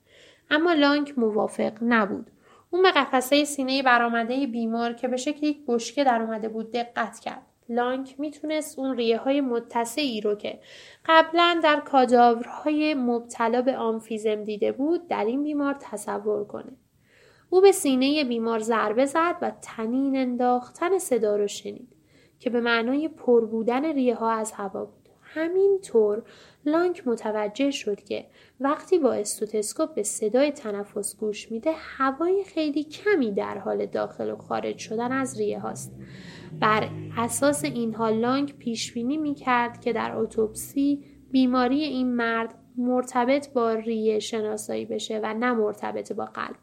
اما 0.49 0.73
لانک 0.73 1.19
موافق 1.19 1.73
نبود. 1.81 2.31
اون 2.73 2.83
به 2.83 2.91
قفسه 2.91 3.43
سینه 3.43 3.83
برآمده 3.83 4.47
بیمار 4.47 4.93
که 4.93 5.07
به 5.07 5.17
شکل 5.17 5.45
یک 5.45 5.65
بشکه 5.67 6.03
در 6.03 6.21
اومده 6.21 6.49
بود 6.49 6.71
دقت 6.71 7.19
کرد. 7.19 7.45
لانک 7.69 8.19
می‌تونست 8.19 8.79
اون 8.79 8.97
ریه 8.97 9.17
های 9.17 9.41
متسعی 9.41 10.21
رو 10.21 10.35
که 10.35 10.59
قبلا 11.05 11.59
در 11.63 11.79
کاداورهای 11.79 12.93
مبتلا 12.93 13.61
به 13.61 13.77
آمفیزم 13.77 14.43
دیده 14.43 14.71
بود 14.71 15.07
در 15.07 15.25
این 15.25 15.43
بیمار 15.43 15.75
تصور 15.79 16.45
کنه. 16.45 16.71
او 17.49 17.61
به 17.61 17.71
سینه 17.71 18.23
بیمار 18.23 18.59
ضربه 18.59 19.05
زد 19.05 19.35
و 19.41 19.51
تنین 19.61 20.17
انداختن 20.17 20.97
صدا 20.97 21.35
رو 21.35 21.47
شنید 21.47 21.95
که 22.39 22.49
به 22.49 22.61
معنای 22.61 23.07
پر 23.07 23.45
بودن 23.45 23.85
ریه 23.85 24.15
ها 24.15 24.31
از 24.31 24.51
هوا 24.51 24.85
بود. 24.85 25.00
همینطور 25.33 26.23
لانک 26.65 27.07
متوجه 27.07 27.71
شد 27.71 28.03
که 28.03 28.25
وقتی 28.59 28.99
با 28.99 29.13
استوتسکوپ 29.13 29.93
به 29.93 30.03
صدای 30.03 30.51
تنفس 30.51 31.17
گوش 31.17 31.51
میده 31.51 31.71
هوای 31.77 32.43
خیلی 32.43 32.83
کمی 32.83 33.31
در 33.31 33.57
حال 33.57 33.85
داخل 33.85 34.31
و 34.31 34.35
خارج 34.35 34.77
شدن 34.77 35.11
از 35.11 35.39
ریه 35.39 35.59
هاست. 35.59 35.95
بر 36.59 36.89
اساس 37.17 37.63
اینها 37.63 38.09
لانک 38.09 38.57
پیش 38.57 38.93
بینی 38.93 39.17
می 39.17 39.35
کرد 39.35 39.81
که 39.81 39.93
در 39.93 40.15
اتوپسی 40.15 41.03
بیماری 41.31 41.83
این 41.83 42.15
مرد 42.15 42.55
مرتبط 42.77 43.53
با 43.53 43.73
ریه 43.73 44.19
شناسایی 44.19 44.85
بشه 44.85 45.19
و 45.23 45.33
نه 45.33 45.53
مرتبط 45.53 46.13
با 46.13 46.25
قلب. 46.25 46.55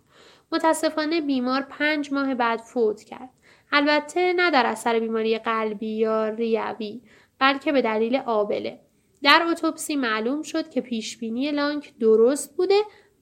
متاسفانه 0.52 1.20
بیمار 1.20 1.66
پنج 1.70 2.12
ماه 2.12 2.34
بعد 2.34 2.60
فوت 2.60 3.02
کرد. 3.02 3.30
البته 3.72 4.32
نه 4.32 4.50
در 4.50 4.66
اثر 4.66 5.00
بیماری 5.00 5.38
قلبی 5.38 5.96
یا 5.96 6.28
ریوی 6.28 7.00
بلکه 7.38 7.72
به 7.72 7.82
دلیل 7.82 8.16
آبله. 8.16 8.80
در 9.22 9.42
اتوپسی 9.50 9.96
معلوم 9.96 10.42
شد 10.42 10.70
که 10.70 10.80
پیشبینی 10.80 11.50
لانک 11.50 11.98
درست 12.00 12.56
بوده 12.56 12.80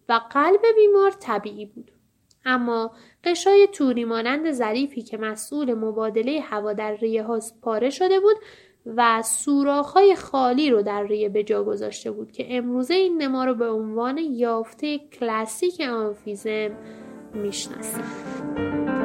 و 0.09 0.21
قلب 0.31 0.61
بیمار 0.77 1.11
طبیعی 1.11 1.67
بود. 1.67 1.91
اما 2.45 2.93
قشای 3.25 3.69
توری 3.73 4.05
مانند 4.05 4.53
ظریفی 4.53 5.03
که 5.03 5.17
مسئول 5.17 5.75
مبادله 5.75 6.41
هوا 6.41 6.73
در 6.73 6.97
ریه 6.97 7.23
هاست 7.23 7.61
پاره 7.61 7.91
شده 7.91 8.21
بود 8.21 8.37
و 8.97 9.23
سوراخ‌های 9.23 10.15
خالی 10.15 10.71
رو 10.71 10.83
در 10.83 11.03
ریه 11.03 11.29
به 11.29 11.43
جا 11.43 11.65
گذاشته 11.65 12.11
بود 12.11 12.33
که 12.33 12.57
امروزه 12.57 12.95
این 12.95 13.23
نما 13.23 13.45
رو 13.45 13.55
به 13.55 13.71
عنوان 13.71 14.19
یافته 14.19 14.99
کلاسیک 14.99 15.81
آنفیزم 15.81 16.71
می‌شناسیم. 17.35 18.96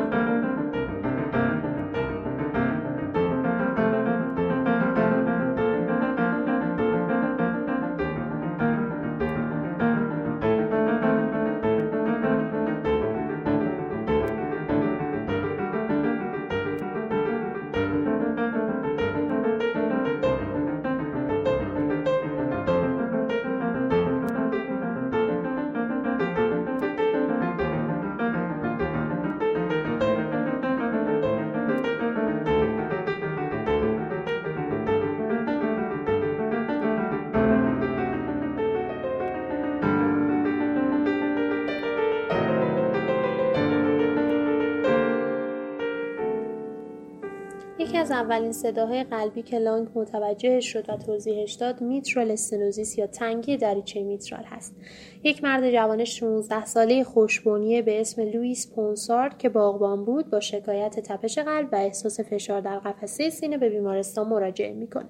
از 48.12 48.18
اولین 48.18 48.52
صداهای 48.52 49.04
قلبی 49.04 49.42
که 49.42 49.60
لانگ 49.60 49.88
متوجهش 49.96 50.74
شد 50.74 50.90
و 50.90 50.98
توضیحش 50.98 51.54
داد 51.54 51.82
میترال 51.82 52.32
استنوزیس 52.32 52.98
یا 52.98 53.08
تنگی 53.08 53.58
دریچه 53.58 54.04
میترال 54.04 54.44
هست. 54.44 54.76
یک 55.24 55.44
مرد 55.44 55.72
جوان 55.72 56.06
16 56.06 56.66
ساله 56.66 57.04
خوشبونی 57.04 57.82
به 57.82 58.02
اسم 58.02 58.22
لوئیس 58.22 58.72
پونسارد 58.76 59.38
که 59.38 59.50
باغبان 59.50 60.06
بود 60.06 60.30
با 60.30 60.40
شکایت 60.40 61.00
تپش 61.00 61.40
قلب 61.40 61.70
و 61.72 61.76
احساس 61.76 62.20
فشار 62.20 62.62
در 62.62 62.80
قفسه 62.80 63.30
سینه 63.30 63.58
به 63.58 63.70
بیمارستان 63.70 64.28
مراجعه 64.28 64.74
می‌کنه 64.74 65.10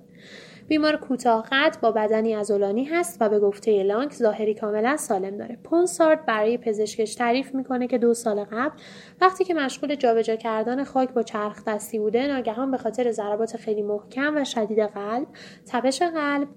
بیمار 0.72 0.98
کوتاه 0.98 1.46
با 1.82 1.92
بدنی 1.92 2.36
ازولانی 2.36 2.84
هست 2.84 3.18
و 3.22 3.30
به 3.30 3.40
گفته 3.40 3.84
لانک 3.84 4.14
ظاهری 4.14 4.54
کاملا 4.54 4.98
سالم 4.98 5.38
داره. 5.38 5.58
پونسارد 5.64 6.26
برای 6.26 6.58
پزشکش 6.58 7.16
تعریف 7.16 7.56
می‌کنه 7.56 7.88
که 7.88 7.98
دو 7.98 8.14
سال 8.14 8.44
قبل 8.44 8.76
وقتی 9.22 9.44
که 9.44 9.54
مشغول 9.54 9.96
جابجا 9.96 10.36
کردن 10.36 10.84
خاک 10.84 11.10
با 11.10 11.24
چرخ 11.24 11.64
دستی 11.68 12.00
بوده 12.00 12.28
ناگهان 12.28 12.72
به 12.72 12.78
خاطر 12.78 13.12
ضربات 13.12 13.58
خیلی 13.58 13.82
محکم 13.82 14.38
و 14.38 14.44
شدید 14.44 14.80
قلب 14.80 15.28
تپش 15.66 16.02
قلب 16.02 16.48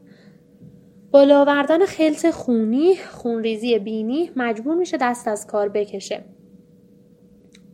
بالا 1.10 1.40
آوردن 1.40 1.86
خلط 1.86 2.30
خونی 2.30 2.96
خونریزی 2.96 3.78
بینی 3.78 4.30
مجبور 4.36 4.74
میشه 4.74 4.96
دست 5.00 5.28
از 5.28 5.46
کار 5.46 5.68
بکشه 5.68 6.24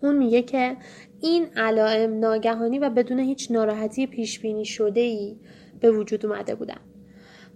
اون 0.03 0.16
میگه 0.16 0.42
که 0.42 0.76
این 1.20 1.46
علائم 1.57 2.18
ناگهانی 2.18 2.79
و 2.79 2.90
بدون 2.90 3.18
هیچ 3.18 3.50
ناراحتی 3.50 4.07
پیش 4.07 4.40
بینی 4.40 4.64
شده 4.64 5.00
ای 5.00 5.37
به 5.80 5.90
وجود 5.90 6.26
اومده 6.26 6.54
بودن. 6.54 6.80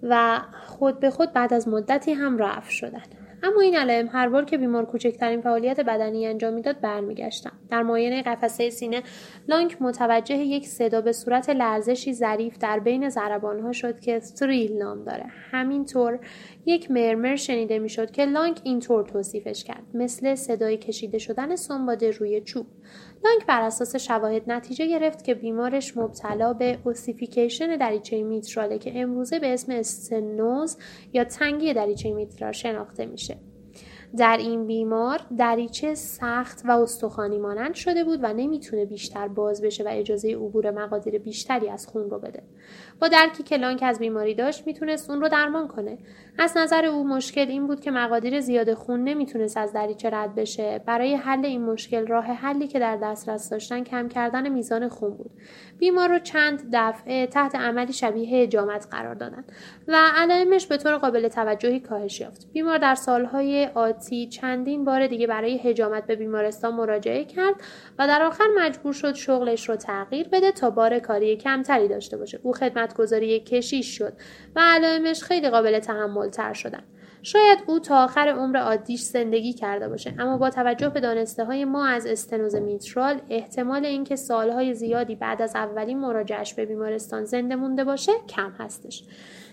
و 0.03 0.41
خود 0.67 1.01
به 1.01 1.11
خود 1.11 1.33
بعد 1.33 1.55
از 1.55 1.69
مدتی 1.69 2.13
هم 2.13 2.39
رفع 2.39 2.71
شدن 2.71 3.03
اما 3.43 3.61
این 3.61 3.77
علائم 3.77 4.09
هر 4.13 4.29
بار 4.29 4.45
که 4.45 4.59
بیمار 4.59 4.85
کوچکترین 4.85 5.41
فعالیت 5.41 5.81
بدنی 5.81 6.27
انجام 6.27 6.55
می‌داد 6.55 6.81
برمیگشتن 6.81 7.53
در 7.71 7.83
معاینه 7.83 8.23
قفسه 8.23 8.71
سینه 8.71 9.03
لانک 9.49 9.83
متوجه 9.83 10.37
یک 10.37 10.67
صدا 10.67 11.01
به 11.01 11.13
صورت 11.13 11.51
لرزشی 11.51 12.15
ظریف 12.15 12.59
در 12.59 12.79
بین 12.79 13.09
ضربانها 13.09 13.73
شد 13.73 14.01
که 14.01 14.21
thrill 14.21 14.73
نام 14.73 15.05
داره. 15.05 15.25
همینطور 15.51 16.19
یک 16.67 16.91
murmur 16.91 17.37
شنیده 17.37 17.79
می‌شد 17.79 18.11
که 18.11 18.25
لانک 18.25 18.61
اینطور 18.65 19.05
توصیفش 19.05 19.65
کرد. 19.65 19.83
مثل 19.95 20.35
صدای 20.35 20.77
کشیده 20.77 21.19
شدن 21.19 21.57
سنباده 21.57 22.11
روی 22.11 22.41
چوب. 22.41 22.67
لانک 23.25 23.47
بر 23.47 23.63
اساس 23.63 23.97
شواهد 23.97 24.43
نتیجه 24.47 24.87
گرفت 24.87 25.25
که 25.25 25.35
بیمارش 25.35 25.97
مبتلا 25.97 26.53
به 26.53 26.79
ossification 26.85 27.77
دریچه 27.77 28.23
mitral 28.23 28.71
ه 28.71 28.79
که 28.79 29.01
امروزه 29.01 29.39
به 29.39 29.55
اسم 29.55 29.73
استنوز 29.73 30.79
یا 31.13 31.25
تنگی 31.25 31.75
دریچه 31.75 32.13
میترال 32.13 32.53
شناخته 32.53 33.07
میشه 33.07 33.37
در 34.17 34.37
این 34.37 34.67
بیمار 34.67 35.21
دریچه 35.39 35.95
سخت 35.95 36.63
و 36.65 36.71
استخوانی 36.71 37.39
مانند 37.39 37.75
شده 37.75 38.05
بود 38.05 38.21
و 38.23 38.33
نمی‌تونه 38.33 38.85
بیشتر 38.85 39.29
باز 39.29 39.63
بشه 39.63 39.85
و 39.85 39.89
اجازه 39.91 40.35
عبور 40.35 40.71
مقادیر 40.71 41.19
بیشتری 41.19 41.69
از 41.69 41.87
خون 41.87 42.11
رو 42.11 42.19
بده. 42.19 42.43
با 43.01 43.09
درکی 43.09 43.43
که 43.43 43.57
لانک 43.57 43.81
از 43.83 43.99
بیماری 43.99 44.35
داشت 44.35 44.67
می‌تونست 44.67 45.11
اون 45.11 45.21
رو 45.21 45.29
درمان 45.29 45.69
کنه. 45.69 45.99
از 46.39 46.57
نظر 46.57 46.85
او 46.85 47.09
مشکل 47.09 47.49
این 47.49 47.67
بود 47.67 47.81
که 47.81 47.91
مقادیر 47.91 48.41
زیاد 48.41 48.75
خون 48.75 49.05
نمی‌تونست 49.05 49.57
از 49.57 49.73
دریچه 49.73 50.11
رد 50.11 50.35
بشه. 50.35 50.81
برای 50.87 51.15
حل 51.15 51.47
این 51.47 51.63
مشکل 51.63 52.07
راه 52.07 52.25
حلی 52.25 52.69
که 52.69 52.79
در 52.79 52.97
دسترس 52.97 53.51
داشتن 53.51 53.85
کم 53.85 54.09
کردن 54.09 54.49
میزان 54.49 54.89
خون 54.89 55.11
بود. 55.11 55.31
بیمار 55.79 56.09
رو 56.09 56.19
چند 56.19 56.69
دفعه 56.73 57.27
تحت 57.27 57.55
عملی 57.55 57.93
شبیه 57.93 58.43
اجامت 58.43 58.87
قرار 58.91 59.15
دادن 59.15 59.45
و 59.89 59.97
علائمش 60.17 60.67
به 60.67 60.77
طور 60.77 60.97
قابل 60.97 61.29
توجهی 61.29 61.81
کاهش 61.81 62.21
یافت. 62.21 62.47
بیمار 62.53 62.79
در 62.79 62.95
سالهای 62.95 63.67
آتی 63.75 64.29
چندین 64.29 64.85
بار 64.85 65.07
دیگه 65.07 65.27
برای 65.27 65.59
هجامت 65.59 66.07
به 66.07 66.17
بیمارستان 66.17 66.75
مراجعه 66.75 67.25
کرد 67.25 67.55
و 67.99 68.07
در 68.07 68.23
آخر 68.23 68.45
مجبور 68.59 68.93
شد 68.93 69.15
شغلش 69.15 69.69
رو 69.69 69.77
تغییر 69.77 70.29
بده 70.29 70.53
تا 70.53 70.71
بار 70.71 70.99
کاری 70.99 71.37
کمتری 71.37 71.89
داشته 71.89 72.17
باشه. 72.17 72.41
او 72.43 72.53
خدمتگذاری 72.95 73.41
کشیش 73.41 73.99
شد 73.99 74.13
و 74.57 74.61
علائمش 74.61 75.23
خیلی 75.23 75.51
قابل 75.51 75.79
تحمل 75.79 76.29
تر 76.29 76.53
شدن. 76.53 76.83
شاید 77.23 77.59
او 77.67 77.79
تا 77.79 78.05
آخر 78.05 78.29
عمر 78.29 78.57
عادیش 78.57 79.01
زندگی 79.01 79.53
کرده 79.53 79.89
باشه 79.89 80.15
اما 80.19 80.39
با 80.39 80.51
توجه 80.51 80.89
به 80.89 81.01
دانسته 81.01 81.45
های 81.45 81.65
ما 81.65 81.87
از 81.87 82.07
استنوز 82.07 82.55
میترال 82.55 83.21
احتمال 83.31 83.85
اینکه 83.85 84.17
سالهای 84.17 84.75
زیادی 84.75 85.15
بعد 85.15 85.43
از 85.43 85.57
اولین 85.57 85.99
مراجعش 85.99 86.55
به 86.55 86.65
بیمارستان 86.65 87.25
زنده 87.25 87.57
مونده 87.57 87.85
باشه 87.85 88.13
کم 88.29 88.53
هستش 88.59 89.05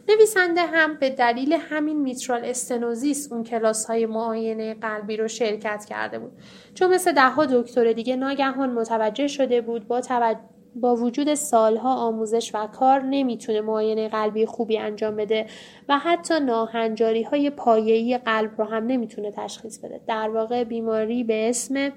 نویسنده 0.09 0.61
هم 0.61 0.97
به 0.97 1.09
دلیل 1.09 1.53
همین 1.53 2.01
میترال 2.01 2.45
استنوزیس 2.45 3.31
اون 3.31 3.43
کلاس 3.43 3.85
های 3.85 4.05
معاینه 4.05 4.73
قلبی 4.73 5.17
رو 5.17 5.27
شرکت 5.27 5.85
کرده 5.85 6.19
بود 6.19 6.31
چون 6.73 6.93
مثل 6.93 7.11
دهها 7.11 7.45
دکتر 7.45 7.93
دیگه 7.93 8.15
ناگهان 8.15 8.69
متوجه 8.69 9.27
شده 9.27 9.61
بود 9.61 9.87
با 9.87 10.01
توجه 10.01 10.39
با 10.75 10.95
وجود 10.95 11.33
سالها 11.33 11.95
آموزش 11.95 12.51
و 12.55 12.67
کار 12.67 13.01
نمی‌تونه 13.01 13.61
معاینه 13.61 14.09
قلبی 14.09 14.45
خوبی 14.45 14.77
انجام 14.77 15.15
بده 15.15 15.45
و 15.89 15.97
حتی 15.97 16.39
ناهنجاری 16.39 17.23
های 17.23 17.49
پایه‌ای 17.49 18.17
قلب 18.17 18.51
رو 18.57 18.65
هم 18.65 18.87
نمی‌تونه 18.87 19.31
تشخیص 19.31 19.79
بده. 19.79 20.01
در 20.07 20.29
واقع 20.29 20.63
بیماری 20.63 21.23
به 21.23 21.49
اسم 21.49 21.91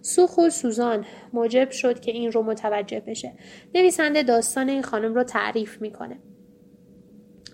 سوخ 0.00 0.38
و 0.38 0.50
سوزان 0.50 1.04
موجب 1.32 1.70
شد 1.70 2.00
که 2.00 2.12
این 2.12 2.32
رو 2.32 2.42
متوجه 2.42 3.00
بشه. 3.00 3.32
نویسنده 3.74 4.22
داستان 4.22 4.68
این 4.68 4.82
خانم 4.82 5.14
رو 5.14 5.24
تعریف 5.24 5.82
می‌کنه. 5.82 6.18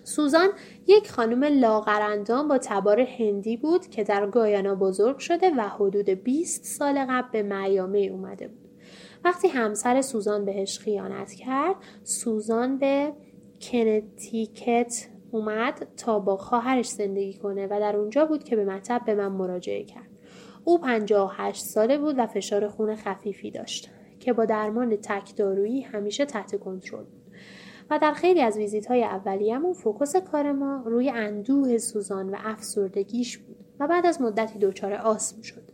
سوزان 0.03 0.49
یک 0.87 1.11
خانم 1.11 1.43
لاغرندام 1.43 2.47
با 2.47 2.57
تبار 2.57 2.99
هندی 2.99 3.57
بود 3.57 3.87
که 3.87 4.03
در 4.03 4.25
گایانا 4.25 4.75
بزرگ 4.75 5.17
شده 5.17 5.51
و 5.57 5.61
حدود 5.61 6.09
20 6.09 6.65
سال 6.65 7.05
قبل 7.09 7.29
به 7.31 7.41
میامه 7.41 7.99
اومده 7.99 8.47
بود. 8.47 8.60
وقتی 9.23 9.47
همسر 9.47 10.01
سوزان 10.01 10.45
بهش 10.45 10.79
خیانت 10.79 11.33
کرد 11.33 11.75
سوزان 12.03 12.77
به 12.77 13.13
کنتیکت 13.61 15.07
اومد 15.31 15.87
تا 15.97 16.19
با 16.19 16.37
خواهرش 16.37 16.89
زندگی 16.89 17.33
کنه 17.33 17.65
و 17.65 17.79
در 17.79 17.95
اونجا 17.95 18.25
بود 18.25 18.43
که 18.43 18.55
به 18.55 18.65
مطب 18.65 19.01
به 19.05 19.15
من 19.15 19.27
مراجعه 19.27 19.83
کرد. 19.83 20.09
او 20.63 20.79
58 20.79 21.63
ساله 21.63 21.97
بود 21.97 22.15
و 22.17 22.27
فشار 22.27 22.67
خون 22.67 22.95
خفیفی 22.95 23.51
داشت 23.51 23.89
که 24.19 24.33
با 24.33 24.45
درمان 24.45 24.95
تکدارویی 24.95 25.81
همیشه 25.81 26.25
تحت 26.25 26.59
کنترل 26.59 27.03
بود. 27.03 27.21
و 27.89 27.99
در 27.99 28.13
خیلی 28.13 28.41
از 28.41 28.57
ویزیت 28.57 28.85
های 28.85 29.03
اولیه‌مون 29.03 29.73
فوکس 29.73 30.15
کار 30.15 30.51
ما 30.51 30.83
روی 30.85 31.09
اندوه 31.09 31.77
سوزان 31.77 32.29
و 32.29 32.35
افسردگیش 32.43 33.37
بود 33.37 33.57
و 33.79 33.87
بعد 33.87 34.05
از 34.05 34.21
مدتی 34.21 34.59
دچار 34.59 34.93
آسم 34.93 35.41
شد. 35.41 35.71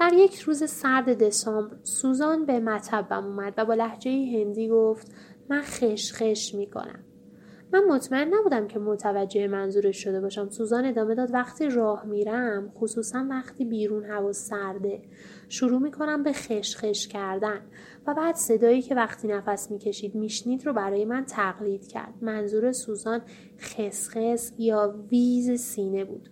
در 0.00 0.12
یک 0.12 0.40
روز 0.40 0.70
سرد 0.70 1.24
دسامبر 1.24 1.76
سوزان 1.82 2.46
به 2.46 2.60
مطبم 2.60 3.24
اومد 3.24 3.54
و 3.56 3.64
با 3.64 3.74
لحجه 3.74 4.10
هندی 4.10 4.68
گفت 4.68 5.12
من 5.48 5.62
خش 5.62 6.54
می‌کنم. 6.54 7.04
من 7.72 7.84
مطمئن 7.84 8.34
نبودم 8.34 8.68
که 8.68 8.78
متوجه 8.78 9.48
منظورش 9.48 9.96
شده 10.02 10.20
باشم. 10.20 10.48
سوزان 10.48 10.84
ادامه 10.84 11.14
داد 11.14 11.34
وقتی 11.34 11.68
راه 11.68 12.06
میرم 12.06 12.72
خصوصا 12.76 13.26
وقتی 13.30 13.64
بیرون 13.64 14.04
هوا 14.04 14.32
سرده 14.32 15.02
شروع 15.48 15.80
می‌کنم 15.80 16.22
به 16.22 16.32
خشخش 16.32 17.08
کردن 17.08 17.60
و 18.06 18.14
بعد 18.14 18.34
صدایی 18.34 18.82
که 18.82 18.94
وقتی 18.94 19.28
نفس 19.28 19.70
می‌کشید 19.70 20.14
میشنید 20.14 20.66
رو 20.66 20.72
برای 20.72 21.04
من 21.04 21.24
تقلید 21.24 21.86
کرد. 21.86 22.14
منظور 22.20 22.72
سوزان 22.72 23.20
خسخس 23.58 24.52
یا 24.58 25.04
ویز 25.10 25.60
سینه 25.60 26.04
بود. 26.04 26.28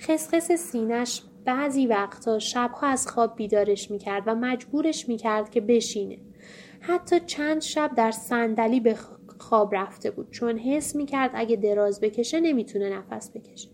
خسخس 0.00 0.52
سینش 0.52 1.22
بعضی 1.44 1.86
وقتا 1.86 2.38
شبها 2.38 2.86
از 2.86 3.06
خواب 3.06 3.36
بیدارش 3.36 3.90
می‌کرد 3.90 4.22
و 4.26 4.34
مجبورش 4.34 5.08
می‌کرد 5.08 5.50
که 5.50 5.60
بشینه. 5.60 6.18
حتی 6.80 7.20
چند 7.20 7.60
شب 7.60 7.90
در 7.96 8.10
صندلی 8.10 8.80
به 8.80 8.96
خواب 9.38 9.74
رفته 9.74 10.10
بود 10.10 10.30
چون 10.30 10.58
حس 10.58 10.96
می‌کرد 10.96 11.30
اگه 11.34 11.56
دراز 11.56 12.00
بکشه 12.00 12.40
نمی‌تونه 12.40 12.90
نفس 12.98 13.30
بکشه. 13.30 13.68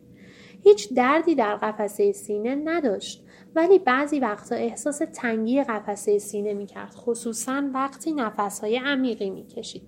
هیچ 0.62 0.94
دردی 0.94 1.35
در 1.35 1.57
قفسه 1.57 2.12
سینه 2.12 2.54
نداشت 2.54 3.24
ولی 3.54 3.78
بعضی 3.78 4.18
وقتا 4.20 4.54
احساس 4.54 5.02
تنگی 5.14 5.62
قفسه 5.62 6.18
سینه 6.18 6.54
می‌کرد 6.54 6.94
خصوصا 6.94 7.70
وقتی 7.74 8.12
نفسهای 8.12 8.76
عمیقی 8.76 9.31
می‌کشید. 9.31 9.83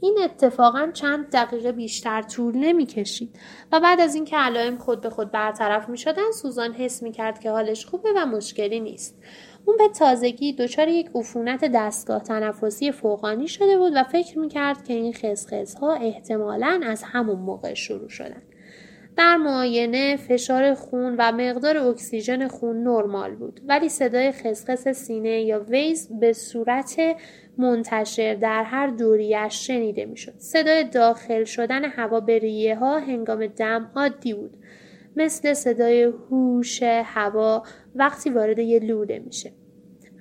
این 0.00 0.18
اتفاقا 0.24 0.90
چند 0.92 1.30
دقیقه 1.30 1.72
بیشتر 1.72 2.22
طول 2.22 2.56
نمی 2.56 2.86
کشید 2.86 3.38
و 3.72 3.80
بعد 3.80 4.00
از 4.00 4.14
اینکه 4.14 4.36
علائم 4.36 4.78
خود 4.78 5.00
به 5.00 5.10
خود 5.10 5.30
برطرف 5.30 5.88
می 5.88 5.98
شدن 5.98 6.30
سوزان 6.42 6.72
حس 6.72 7.02
می 7.02 7.12
کرد 7.12 7.40
که 7.40 7.50
حالش 7.50 7.86
خوبه 7.86 8.08
و 8.16 8.26
مشکلی 8.26 8.80
نیست. 8.80 9.18
اون 9.64 9.76
به 9.76 9.88
تازگی 9.88 10.52
دچار 10.52 10.88
یک 10.88 11.10
عفونت 11.14 11.64
دستگاه 11.74 12.22
تنفسی 12.22 12.92
فوقانی 12.92 13.48
شده 13.48 13.78
بود 13.78 13.92
و 13.96 14.04
فکر 14.04 14.38
می 14.38 14.48
کرد 14.48 14.84
که 14.84 14.92
این 14.92 15.12
خسخس 15.12 15.74
ها 15.74 15.94
احتمالا 15.94 16.80
از 16.86 17.02
همون 17.02 17.38
موقع 17.38 17.74
شروع 17.74 18.08
شدن. 18.08 18.42
در 19.16 19.36
معاینه 19.36 20.16
فشار 20.16 20.74
خون 20.74 21.16
و 21.18 21.32
مقدار 21.32 21.76
اکسیژن 21.78 22.48
خون 22.48 22.82
نرمال 22.82 23.34
بود 23.34 23.60
ولی 23.68 23.88
صدای 23.88 24.32
خسخس 24.32 24.88
سینه 24.88 25.42
یا 25.42 25.60
ویز 25.60 26.08
به 26.20 26.32
صورت 26.32 26.96
منتشر 27.58 28.34
در 28.34 28.62
هر 28.62 28.86
دوریش 28.86 29.66
شنیده 29.66 30.04
می‌شد. 30.04 30.34
صدای 30.38 30.84
داخل 30.84 31.44
شدن 31.44 31.84
هوا 31.84 32.20
به 32.20 32.38
ریه 32.38 32.76
ها 32.76 32.98
هنگام 32.98 33.46
دم 33.46 33.90
عادی 33.96 34.34
بود. 34.34 34.56
مثل 35.16 35.54
صدای 35.54 36.02
هوش 36.02 36.82
هوا 36.82 37.62
وقتی 37.94 38.30
وارد 38.30 38.58
یه 38.58 38.78
لوله 38.78 39.18
میشه. 39.18 39.52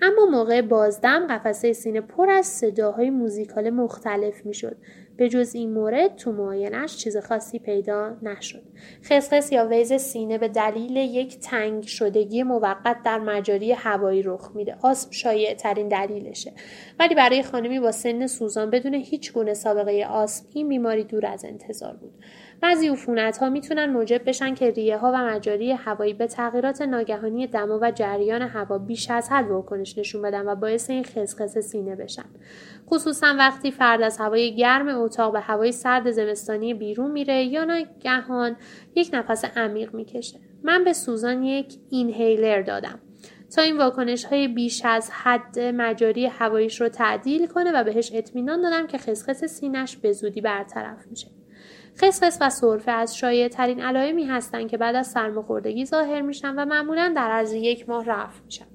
اما 0.01 0.25
موقع 0.25 0.61
بازدم 0.61 1.27
قفسه 1.27 1.73
سینه 1.73 2.01
پر 2.01 2.29
از 2.29 2.45
صداهای 2.45 3.09
موزیکال 3.09 3.69
مختلف 3.69 4.45
می‌شد 4.45 4.77
به 5.17 5.29
جز 5.29 5.55
این 5.55 5.73
مورد 5.73 6.15
تو 6.15 6.31
معاینش 6.31 6.97
چیز 6.97 7.17
خاصی 7.17 7.59
پیدا 7.59 8.17
نشد. 8.21 8.63
خسخس 9.03 9.51
یا 9.51 9.67
ویز 9.67 9.93
سینه 9.93 10.37
به 10.37 10.47
دلیل 10.47 10.97
یک 10.97 11.39
تنگ 11.39 11.83
شدگی 11.83 12.43
موقت 12.43 12.97
در 13.05 13.19
مجاری 13.19 13.71
هوایی 13.71 14.21
رخ 14.21 14.51
میده. 14.55 14.77
آسم 14.81 15.11
شایع 15.11 15.53
ترین 15.53 15.87
دلیلشه. 15.87 16.53
ولی 16.99 17.15
برای 17.15 17.43
خانمی 17.43 17.79
با 17.79 17.91
سن 17.91 18.27
سوزان 18.27 18.69
بدون 18.69 18.93
هیچ 18.93 19.33
گونه 19.33 19.53
سابقه 19.53 20.05
آسم 20.09 20.45
این 20.53 20.69
بیماری 20.69 21.03
دور 21.03 21.25
از 21.25 21.45
انتظار 21.45 21.93
بود. 21.93 22.13
بعضی 22.61 22.87
عفونت 22.87 23.37
ها 23.37 23.49
می‌تونن 23.49 23.85
موجب 23.85 24.21
بشن 24.25 24.53
که 24.53 24.71
ریه 24.71 24.97
ها 24.97 25.11
و 25.11 25.17
مجاری 25.17 25.71
هوایی 25.71 26.13
به 26.13 26.27
تغییرات 26.27 26.81
ناگهانی 26.81 27.47
دما 27.47 27.79
و 27.81 27.91
جریان 27.91 28.41
هوا 28.41 28.77
بیش 28.77 29.11
از 29.11 29.29
حد 29.29 29.47
واکنش 29.47 29.97
نشون 29.97 30.21
بدن 30.21 30.47
و 30.47 30.55
باعث 30.55 30.89
این 30.89 31.03
خسخس 31.03 31.57
سینه 31.57 31.95
بشن. 31.95 32.25
خصوصا 32.89 33.35
وقتی 33.37 33.71
فرد 33.71 34.01
از 34.01 34.17
هوای 34.17 34.55
گرم 34.55 34.87
اتاق 34.87 35.33
به 35.33 35.39
هوای 35.39 35.71
سرد 35.71 36.11
زمستانی 36.11 36.73
بیرون 36.73 37.11
میره 37.11 37.43
یا 37.43 37.63
ناگهان 37.63 38.55
یک 38.95 39.09
نفس 39.13 39.45
عمیق 39.45 39.93
می‌کشه. 39.93 40.39
من 40.63 40.83
به 40.83 40.93
سوزان 40.93 41.43
یک 41.43 41.75
اینهیلر 41.89 42.61
دادم 42.61 42.99
تا 43.55 43.61
این 43.61 43.77
واکنش 43.77 44.25
های 44.25 44.47
بیش 44.47 44.81
از 44.85 45.09
حد 45.11 45.59
مجاری 45.59 46.25
هواییش 46.25 46.81
رو 46.81 46.89
تعدیل 46.89 47.47
کنه 47.47 47.71
و 47.71 47.83
بهش 47.83 48.11
اطمینان 48.13 48.61
دادم 48.61 48.87
که 48.87 48.97
خسخس 48.97 49.45
سینش 49.45 49.97
به 49.97 50.11
زودی 50.11 50.41
برطرف 50.41 51.07
میشه. 51.07 51.36
خسخس 52.01 52.37
و 52.41 52.49
سرفه 52.49 52.91
از 52.91 53.17
شایع 53.17 53.47
ترین 53.47 53.81
علائمی 53.81 54.25
هستند 54.25 54.69
که 54.69 54.77
بعد 54.77 54.95
از 54.95 55.07
سرماخوردگی 55.07 55.85
ظاهر 55.85 56.21
میشن 56.21 56.55
و 56.55 56.65
معمولا 56.65 57.13
در 57.15 57.31
عرض 57.31 57.53
یک 57.53 57.89
ماه 57.89 58.05
رفع 58.05 58.43
میشن. 58.45 58.65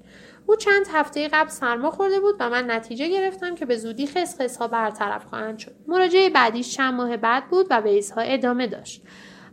او 0.46 0.56
چند 0.56 0.86
هفته 0.92 1.28
قبل 1.28 1.48
سرما 1.48 1.90
خورده 1.90 2.20
بود 2.20 2.34
و 2.40 2.50
من 2.50 2.70
نتیجه 2.70 3.08
گرفتم 3.08 3.54
که 3.54 3.66
به 3.66 3.76
زودی 3.76 4.06
خسخس 4.06 4.56
ها 4.56 4.68
برطرف 4.68 5.24
خواهند 5.24 5.58
شد. 5.58 5.74
مراجعه 5.86 6.30
بعدیش 6.30 6.76
چند 6.76 6.94
ماه 6.94 7.16
بعد 7.16 7.48
بود 7.48 7.66
و 7.70 7.82
ها 8.16 8.20
ادامه 8.20 8.66
داشت 8.66 9.02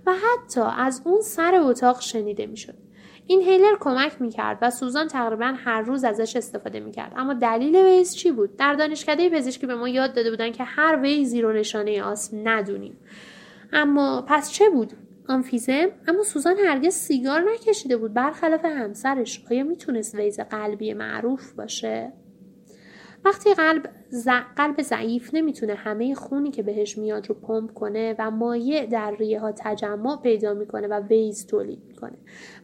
و 0.05 0.11
حتی 0.13 0.61
از 0.77 1.01
اون 1.05 1.21
سر 1.21 1.55
اتاق 1.55 2.01
شنیده 2.01 2.45
می‌شد. 2.45 2.75
این 3.27 3.41
هیلر 3.41 3.75
کمک 3.79 4.21
می‌کرد 4.21 4.57
و 4.61 4.69
سوزان 4.69 5.07
تقریبا 5.07 5.53
هر 5.57 5.81
روز 5.81 6.03
ازش 6.03 6.35
استفاده 6.35 6.79
می‌کرد. 6.79 7.13
اما 7.17 7.33
دلیل 7.33 7.75
ویز 7.75 8.15
چی 8.15 8.31
بود؟ 8.31 8.57
در 8.57 8.73
دانشکده 8.73 9.29
پزشکی 9.29 9.67
به 9.67 9.75
ما 9.75 9.89
یاد 9.89 10.13
داده 10.13 10.29
بودن 10.29 10.51
که 10.51 10.63
هر 10.63 10.99
ویزی 11.01 11.41
رو 11.41 11.53
نشانه 11.53 12.03
آسم 12.03 12.49
ندونیم. 12.49 12.97
اما 13.73 14.25
پس 14.27 14.51
چه 14.51 14.69
بود؟ 14.69 14.93
آنفیزم؟ 15.27 15.87
اما 16.07 16.23
سوزان 16.23 16.55
هرگز 16.57 16.93
سیگار 16.93 17.41
نکشیده 17.41 17.97
بود. 17.97 18.13
برخلاف 18.13 18.65
همسرش 18.65 19.45
آیا 19.51 19.63
می‌تونست 19.63 20.15
ویز 20.15 20.39
قلبی 20.39 20.93
معروف 20.93 21.53
باشه؟ 21.53 22.13
وقتی 23.25 23.53
قلب 23.53 23.89
ز... 24.09 24.29
قلب 24.55 24.81
ضعیف 24.81 25.29
نمی‌تونه 25.33 25.73
همه 25.73 26.15
خونی 26.15 26.51
که 26.51 26.63
بهش 26.63 26.97
میاد 26.97 27.27
رو 27.27 27.35
پمپ 27.35 27.73
کنه 27.73 28.15
و 28.19 28.31
مایع 28.31 28.85
در 28.85 29.15
ریه 29.15 29.39
ها 29.39 29.51
تجمع 29.51 30.21
پیدا 30.21 30.53
می‌کنه 30.53 30.87
و 30.87 30.99
ویز 30.99 31.45
تولید 31.45 31.83
می‌کنه. 31.87 32.17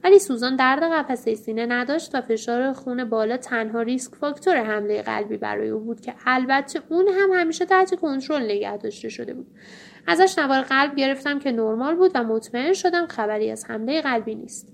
ولی 0.03 0.19
سوزان 0.19 0.55
درد 0.55 0.83
قفسه 0.83 1.35
سینه 1.35 1.65
نداشت 1.65 2.15
و 2.15 2.21
فشار 2.21 2.73
خون 2.73 3.09
بالا 3.09 3.37
تنها 3.37 3.81
ریسک 3.81 4.15
فاکتور 4.15 4.55
حمله 4.55 5.01
قلبی 5.01 5.37
برای 5.37 5.69
او 5.69 5.79
بود 5.79 6.01
که 6.01 6.13
البته 6.25 6.81
اون 6.89 7.07
هم 7.07 7.29
همیشه 7.33 7.65
تحت 7.65 7.95
کنترل 7.95 8.43
نگه 8.43 8.77
داشته 8.77 9.09
شده 9.09 9.33
بود. 9.33 9.47
ازش 10.07 10.39
نوار 10.39 10.61
قلب 10.61 10.95
گرفتم 10.95 11.39
که 11.39 11.51
نرمال 11.51 11.95
بود 11.95 12.11
و 12.15 12.23
مطمئن 12.23 12.73
شدم 12.73 13.07
خبری 13.07 13.51
از 13.51 13.65
حمله 13.65 14.01
قلبی 14.01 14.35
نیست. 14.35 14.73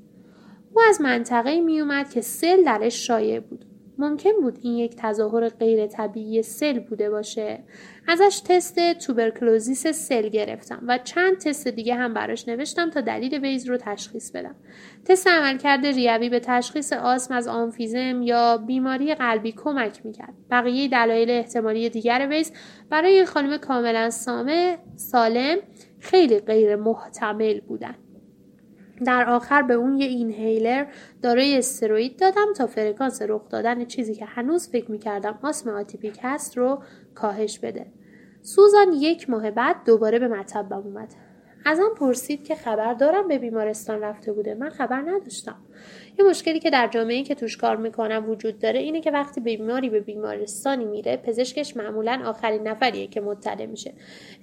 او 0.74 0.82
از 0.90 1.02
منطقه 1.02 1.62
می 1.62 1.82
اومد 1.82 2.10
که 2.10 2.22
سل 2.22 2.64
درش 2.64 3.08
شایع 3.08 3.40
بود. 3.40 3.66
ممکن 3.98 4.32
بود 4.42 4.60
این 4.62 4.78
یک 4.78 4.96
تظاهر 4.98 5.50
غیر 5.50 5.88
طبیعی 5.88 6.44
سل 6.44 6.80
بوده 6.80 7.10
باشه. 7.10 7.64
ازش 8.08 8.42
تست 8.46 8.94
tuberculosis 8.94 9.88
سل 9.88 10.28
گرفتم 10.30 10.84
و 10.88 10.98
چند 10.98 11.38
تست 11.38 11.68
دیگه 11.68 11.96
هم 11.96 12.14
براش 12.14 12.48
نوشتم 12.48 12.90
تا 12.90 13.02
دلیل 13.02 13.42
wheeze 13.42 13.70
رو 13.70 13.78
تشخیص 13.78 14.32
بدم. 14.32 14.56
تست 15.06 15.28
عملکرد 15.28 15.86
ریوی 15.86 16.30
به 16.30 16.40
تشخیص 16.40 16.94
آسم 16.94 17.34
از 17.34 17.48
آمفیزم 17.48 18.22
یا 18.22 18.58
بیماری 18.58 19.16
قلبی 19.16 19.52
کمک 19.52 20.06
می‌کرد. 20.06 20.34
بقیه 20.52 20.88
دلایل 20.88 21.30
احتمالی 21.30 21.90
دیگر 21.90 22.28
wheeze 22.30 22.52
برای 22.90 23.26
خانم 23.26 23.58
کاملا 23.58 24.10
سامه 24.10 24.78
سالم 24.96 25.58
خیلی 26.00 26.40
غیر 26.40 26.76
محتمل 26.76 27.60
بودن. 27.60 27.96
در 29.06 29.30
آخر 29.30 29.62
به 29.62 29.74
اون 29.74 29.98
یه 29.98 30.06
اینهیلر 30.06 30.86
دارای 31.22 31.58
استروید 31.58 32.20
دادم 32.20 32.54
تا 32.58 32.68
فرکانس 32.68 33.22
رخ 33.22 33.50
دادن 33.50 33.86
چیزی 33.86 34.16
که 34.16 34.26
هنوز 34.26 34.70
فکر 34.70 34.92
می‌کردم 34.92 35.40
آسم 35.42 35.70
آتیپیک 35.70 36.20
هست 36.22 36.58
رو 36.58 36.84
کاهش 37.16 37.60
بده. 37.60 37.86
سوزان 38.42 38.94
یک 38.94 39.30
ماه 39.30 39.52
بعد 39.52 39.76
دوباره 39.86 40.20
به 40.20 40.28
مطبم 40.28 40.78
اومد. 40.78 41.14
ازم 41.66 41.90
پرسید 41.98 42.48
که 42.48 42.56
خبر 42.56 42.94
دارم 42.94 43.28
به 43.28 43.38
بیمارستان 43.38 44.02
رفته 44.02 44.34
بوده. 44.34 44.54
من 44.54 44.70
خبر 44.70 45.02
نداشتم. 45.02 45.56
یه 46.20 46.26
مشکلی 46.26 46.60
که 46.60 46.70
در 46.70 46.88
جامعه 46.88 47.24
که 47.24 47.36
توش 47.36 47.58
کار 47.58 47.76
می‌کنم 47.76 48.30
وجود 48.30 48.60
داره 48.60 48.80
اینه 48.80 49.02
که 49.02 49.12
وقتی 49.12 49.42
بیماری 49.42 49.90
به 49.90 50.00
بیمارستانی 50.00 50.86
میره 50.86 51.18
پزشکش 51.18 51.78
معمولا 51.78 52.22
آخرین 52.26 52.68
نفریه 52.68 53.08
که 53.08 53.22
مطلع 53.22 53.66
میشه. 53.66 53.94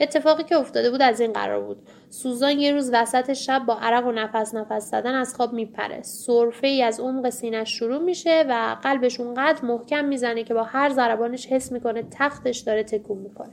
اتفاقی 0.01 0.45
که 0.45 0.57
افتاده 0.57 0.91
بود 0.91 1.03
از 1.03 1.21
این 1.21 1.33
قرار 1.33 1.61
بود. 1.61 1.77
سوزان 2.11 2.59
یه 2.59 2.73
روز 2.73 2.91
وسط 2.93 3.33
شب 3.33 3.63
با 3.67 3.79
عرق 3.81 4.07
و 4.07 4.13
نفس 4.13 4.55
نفس 4.55 4.91
زدن 4.91 5.15
از 5.15 5.35
خواب 5.35 5.53
میپره. 5.53 6.03
سرفه 6.03 6.67
ای 6.67 6.83
از 6.83 7.01
عمق 7.01 7.31
سینش 7.31 7.79
شروع 7.79 7.99
میشه 7.99 8.45
و 8.49 8.77
قلبش 8.83 9.21
اونقدر 9.21 9.65
محکم 9.65 10.05
می‌زنه 10.05 10.45
که 10.45 10.55
با 10.55 10.63
هر 10.63 10.91
ضربانش 10.91 11.47
حس 11.47 11.73
می‌کنه 11.73 12.03
تختش 12.11 12.59
داره 12.59 12.83
تکون 12.83 13.19
می‌کنه 13.19 13.53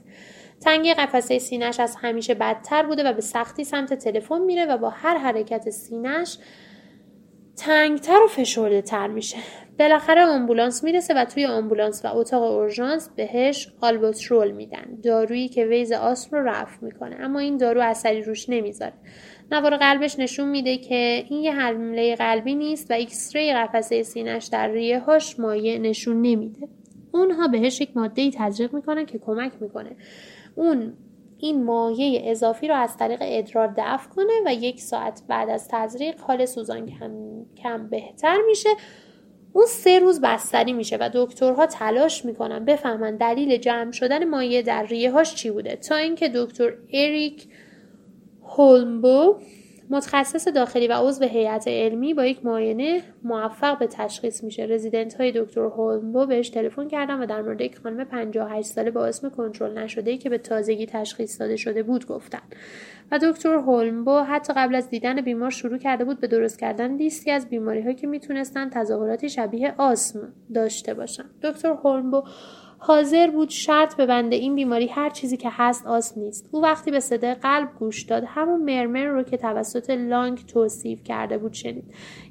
تنگی 0.61 0.93
قفسه 0.93 1.39
سینش 1.39 1.79
از 1.79 1.95
همیشه 2.01 2.33
بدتر 2.33 2.83
بوده 2.83 3.03
و 3.03 3.13
به 3.13 3.21
سختی 3.21 3.63
سمت 3.63 3.93
تلفن 3.93 4.41
میره 4.41 4.65
و 4.65 4.77
با 4.77 4.89
هر 4.89 5.17
حرکت 5.17 5.69
سینش 5.69 6.37
تنگتر 7.57 8.19
و 8.23 8.27
فشرده 8.27 8.81
تر 8.81 9.07
میشه. 9.07 9.37
بالاخره 9.79 10.25
آمبولانس 10.25 10.83
می‌رسه 10.83 11.13
و 11.13 11.25
توی 11.25 11.45
آمبولانس 11.45 12.05
و 12.05 12.17
اتاق 12.17 12.43
اورژانس 12.43 13.09
بهش 13.15 13.73
albuterol 13.81 14.51
میدن 14.51 14.85
دارویی 15.03 15.47
که 15.47 15.65
wheeze 15.65 15.91
آسم 15.91 16.37
رو 16.37 16.43
رفع 16.43 16.85
می‌کنه. 16.85 17.15
اما 17.19 17.39
این 17.39 17.57
دارو 17.57 17.81
اثری 17.81 18.23
روش 18.23 18.49
نمی‌ذاره. 18.49 18.93
نوار 19.51 19.77
قلبش 19.77 20.19
نشون 20.19 20.49
میده 20.49 20.77
که 20.77 21.25
این 21.29 21.43
یه 21.43 21.51
حمله 21.51 22.15
قلبی 22.15 22.55
نیست 22.55 22.91
و 22.91 22.93
ایکسری 22.93 23.53
قفسه 23.53 24.03
سینش 24.03 24.45
در 24.45 24.67
ریه 24.67 24.99
هاش 24.99 25.39
مایع 25.39 25.77
نشون 25.77 26.21
نمیده. 26.21 26.67
اونها 27.11 27.47
بهش 27.47 27.81
یک 27.81 27.97
ماده 27.97 28.21
ای 28.21 28.31
تزریق 28.37 28.73
می‌کنن 28.73 29.05
که 29.05 29.19
کمک 29.19 29.51
می‌کنه. 29.59 29.95
اون 30.55 30.93
این 31.37 31.63
مایع 31.63 32.31
اضافی 32.31 32.67
رو 32.67 32.75
از 32.75 32.97
طریق 32.97 33.19
ادرار 33.21 33.73
دفع 33.77 34.09
کنه 34.09 34.33
و 34.45 34.53
یک 34.53 34.81
ساعت 34.81 35.21
بعد 35.27 35.49
از 35.49 35.67
تزریق 35.71 36.19
حال 36.19 36.45
سوزان 36.45 36.85
کم, 36.85 37.11
کم 37.63 37.87
بهتر 37.87 38.37
میشه. 38.47 38.69
اون 39.53 39.65
سه 39.65 39.99
روز 39.99 40.21
بستری 40.21 40.73
میشه 40.73 40.97
و 40.97 41.09
دکترها 41.13 41.65
تلاش 41.65 42.25
می‌کنن 42.25 42.65
بفهمن 42.65 43.15
دلیل 43.15 43.57
جمع 43.57 43.91
شدن 43.91 44.29
مایع 44.29 44.61
در 44.61 44.85
ریه 44.85 45.11
هاش 45.11 45.35
چی 45.35 45.51
بوده. 45.51 45.75
تا 45.75 45.95
اینکه 45.95 46.29
دکتر 46.35 46.73
اریک 46.93 47.47
هولمبو 48.43 49.35
متخصص 49.89 50.47
داخلی 50.47 50.87
و 50.87 50.93
عضو 50.93 51.25
هیئت 51.25 51.67
علمی 51.67 52.13
با 52.13 52.25
یک 52.25 52.45
معاینه 52.45 53.01
موفق 53.23 53.79
به 53.79 53.87
تشخیص 53.87 54.43
میشه. 54.43 54.63
رزیدنت 54.63 55.13
های 55.13 55.31
دکتر 55.31 55.61
هولمبو 55.61 56.25
بهش 56.25 56.49
تلفن 56.49 56.87
کردن 56.87 57.19
و 57.19 57.25
در 57.25 57.41
مورد 57.41 57.61
یک 57.61 57.77
خانم 57.83 58.03
58 58.03 58.67
ساله 58.67 58.91
با 58.91 59.05
اسم 59.05 59.29
کنترل 59.29 59.77
نشده 59.77 60.17
که 60.17 60.29
به 60.29 60.37
تازگی 60.37 60.85
تشخیص 60.85 61.41
داده 61.41 61.55
شده 61.55 61.83
بود 61.83 62.07
گفتن. 62.07 62.41
و 63.11 63.19
دکتر 63.19 63.53
هولمبو 63.53 64.19
حتی 64.19 64.53
قبل 64.53 64.75
از 64.75 64.89
دیدن 64.89 65.21
بیمار 65.21 65.49
شروع 65.49 65.77
کرده 65.77 66.05
بود 66.05 66.19
به 66.19 66.27
درست 66.27 66.59
کردن 66.59 66.95
لیستی 66.95 67.31
از 67.31 67.49
بیماری 67.49 67.81
هایی 67.81 67.95
که 67.95 68.07
می‌تونستن 68.07 68.69
تظاهراتی 68.69 69.29
شبیه 69.29 69.75
آسم 69.77 70.33
داشته 70.53 70.93
باشن. 70.93 71.25
دکتر 71.43 71.69
هولمبو 71.69 72.23
حاضر 72.87 73.27
بود 73.27 73.49
شرط 73.49 73.95
ببنده 73.95 74.35
این 74.35 74.55
بیماری 74.55 74.87
هر 74.87 75.09
چیزی 75.09 75.37
که 75.37 75.49
هست 75.51 75.85
آس 75.87 76.17
نیست. 76.17 76.49
او 76.51 76.61
وقتی 76.61 76.91
به 76.91 76.99
صدای 76.99 77.33
قلب 77.33 77.69
گوش 77.79 78.03
داد 78.03 78.23
همون 78.27 78.63
مرمر 78.63 79.05
رو 79.05 79.23
که 79.23 79.37
توسط 79.37 79.89
لانگ 79.89 80.45
توصیف 80.45 81.03
کرده 81.03 81.37
بود 81.37 81.53
شنید. 81.53 81.83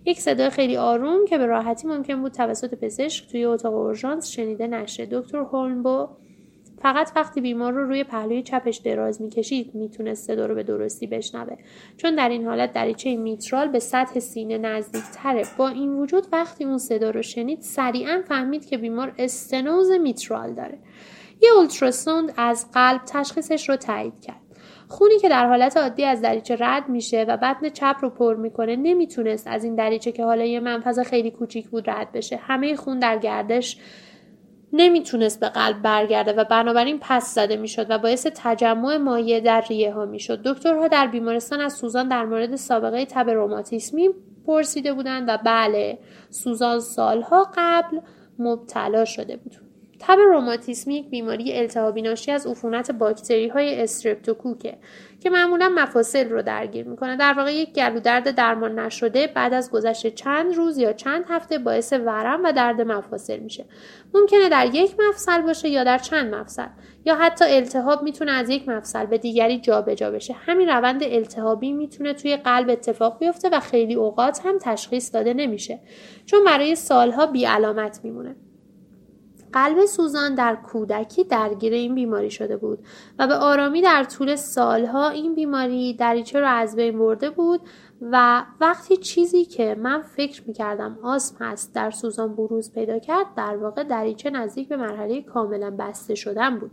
یک 0.05 0.21
صدای 0.21 0.51
خیلی 0.51 0.77
آروم 0.77 1.25
که 1.25 1.39
به 1.39 1.47
راحتی 1.47 1.89
ممکن 1.89 2.21
بود 2.21 2.33
توسط 2.33 2.75
پزشک 2.75 3.31
توی 3.31 3.45
اتاق 3.45 3.75
اورژانس 3.75 4.29
شنیده 4.29 4.67
نشه. 4.67 5.07
دکتر 5.07 5.39
هولنبو 5.39 6.09
فقط 6.85 7.13
وقتی 7.17 7.41
بیمار 7.41 7.73
رو 7.73 7.87
روی 7.87 8.05
پهلوی 8.05 8.43
چپش 8.43 8.77
دراز 8.77 9.23
می‌کشید 9.23 9.75
می‌تونست 9.75 10.27
صدا 10.27 10.47
رو 10.47 10.55
به 10.55 10.63
درستی 10.63 11.07
بشنوه. 11.07 11.57
چون 11.97 12.15
در 12.15 12.29
این 12.29 12.47
حالت 12.47 12.73
دریچه 12.73 13.17
میترال 13.17 13.69
به 13.69 13.79
سطح 13.79 14.21
سینه 14.21 14.59
نزدیکتره. 14.59 15.45
با 15.57 15.69
این 15.69 15.93
وجود 15.93 16.27
وقتی 16.33 16.65
اون 16.65 16.79
صدا 16.79 17.11
رو 17.11 17.23
شنید 17.23 17.61
سریعا 17.61 18.23
فهمید 18.29 18.67
که 18.67 18.79
بیمار 18.79 19.15
استنوز 19.19 19.91
میترال 19.91 20.55
داره. 20.55 20.79
یه 21.43 21.51
اولتراسوند 21.57 22.33
از 22.37 22.67
قلب 22.73 23.01
تشخیصش 23.07 23.69
رو 23.69 23.77
تایید 23.77 24.21
کرد. 24.21 24.41
خونی 24.89 25.19
که 25.19 25.29
در 25.29 25.47
حالت 25.47 25.77
عادی 25.77 26.05
از 26.05 26.21
دریچه 26.21 26.57
رد 26.61 26.89
میشه 26.89 27.25
و 27.29 27.37
بدن 27.37 27.69
چپ 27.69 27.97
رو 28.03 28.11
پر 28.11 28.35
می‌کنه 28.35 28.77
نمی‌تونست 28.77 29.47
از 29.47 29.65
این 29.65 29.75
دریچه 29.75 30.13
که 30.13 30.25
حالا 30.25 30.45
یه 30.45 30.61
منفذ 30.61 30.99
خیلی 31.03 31.31
کوچیک 31.31 31.69
بود 31.69 31.91
رد 31.91 32.13
بشه. 32.13 32.37
همه 32.37 32.77
خون 32.77 32.99
در 32.99 33.19
گردش 33.19 33.79
نمی‌تونست 34.77 35.41
به 35.41 35.49
قلب 35.49 35.83
برگرده 35.83 36.33
و 36.33 36.45
بنابراین 36.45 36.99
پس 37.01 37.35
زده 37.35 37.57
می‌شد 37.57 37.87
و 37.89 37.99
باعث 37.99 38.27
تجمع 38.35 38.97
مایع 38.97 39.41
در 39.41 39.65
ریه 39.69 39.93
ها 39.93 40.05
می‌شد. 40.05 40.43
دکترها 40.45 40.89
در 40.89 41.07
بیمارستان 41.07 41.61
از 41.61 41.73
سوزان 41.73 42.09
در 42.09 42.25
مورد 42.25 42.57
سابقه 42.57 43.05
تب 43.05 43.31
روماتیسمی 43.31 44.09
پرسیده 44.47 44.93
بودند 44.93 45.29
و 45.29 45.39
بله 45.45 45.99
سوزان 46.31 46.81
سالها 46.81 47.53
قبل 47.57 48.01
مبتلا 48.39 49.05
شده 49.05 49.37
بود. 49.37 49.57
تب 49.99 50.19
روماتیسمی 50.19 50.95
یک 50.95 51.11
بیماری 51.11 51.59
التهابی 51.59 52.03
ناشی 52.03 52.33
از 52.33 52.47
عفونت 52.47 52.91
باکتری 52.91 53.49
های 53.49 53.83
استرپتوکوکه 53.83 54.77
که 55.25 55.31
معمولا 55.31 55.69
مفاصل 55.69 56.29
رو 56.29 56.43
درگیر 56.43 56.89
می‌کنه. 56.89 57.17
در 57.17 57.33
واقع 57.33 57.55
یک 57.55 57.73
گلو 57.73 58.01
درد 58.01 58.31
درمان 58.31 58.79
نشده 58.79 59.27
بعد 59.27 59.55
از 59.55 59.71
گذشت 59.71 60.15
چند 60.15 60.55
روز 60.55 60.79
یا 60.79 60.93
چند 60.93 61.25
هفته 61.29 61.59
باعث 61.59 61.93
ورم 61.93 62.41
و 62.45 62.53
درد 62.53 62.81
مفاصل 62.81 63.39
میشه. 63.39 63.65
ممکنه 64.15 64.49
در 64.49 64.75
یک 64.75 64.95
مفصل 65.09 65.43
باشه 65.43 65.69
یا 65.69 65.85
در 65.85 65.99
چند 65.99 66.35
مفصل. 66.35 66.67
یا 67.05 67.15
حتی 67.15 67.45
التهاب 67.49 68.03
می‌تونه 68.03 68.33
از 68.33 68.51
یک 68.51 68.69
مفصل 68.69 69.07
به 69.07 69.19
دیگری 69.19 69.61
جابجا 69.61 69.95
جا 69.95 70.11
بشه. 70.11 70.33
همین 70.33 70.69
روند 70.69 71.03
التهابی 71.03 71.73
می‌تونه 71.73 72.15
توی 72.15 72.37
قلب 72.37 72.71
اتفاق 72.71 73.19
بیفته 73.19 73.49
و 73.49 73.61
خیلی 73.61 73.95
اوقات 73.95 74.41
هم 74.45 74.59
تشخیص 74.63 75.15
داده 75.15 75.35
نمیشه. 75.35 75.81
چون 76.27 76.45
برای 76.45 76.75
سالها 76.75 77.27
بی 77.27 77.45
علامت 77.45 78.01
میمونه. 78.03 78.37
قلب 79.55 79.87
سوزان 79.87 80.35
در 80.35 80.57
کودکی 80.57 81.25
درگیر 81.25 81.73
این 81.73 81.95
بیماری 81.95 82.31
شده 82.31 82.57
بود 82.57 82.79
و 83.19 83.27
به 83.27 83.35
آرامی 83.35 83.83
در 83.83 84.05
طول 84.05 84.37
سالها 84.37 85.09
این 85.09 85.35
بیماری 85.35 85.95
دریچه 85.95 86.41
رو 86.41 86.49
از 86.49 86.77
بین 86.77 86.99
برده 86.99 87.31
بود 87.31 87.61
و 88.01 88.45
وقتی 88.61 88.97
چیزی 88.97 89.45
که 89.45 89.77
من 89.79 90.03
فکر 90.03 90.43
می‌کردم 90.47 90.99
آسم 91.03 91.37
هست 91.45 91.75
در 91.75 91.91
سوزان 91.91 92.35
بروز 92.35 92.73
پیدا 92.73 92.99
کرد 92.99 93.27
در 93.37 93.57
واقع 93.57 93.83
دریچه 93.83 94.31
نزدیک 94.31 94.69
به 94.69 94.77
مرحله 94.77 95.23
کاملا 95.23 95.71
بسته 95.71 96.15
شدن 96.15 96.59
بود. 96.59 96.71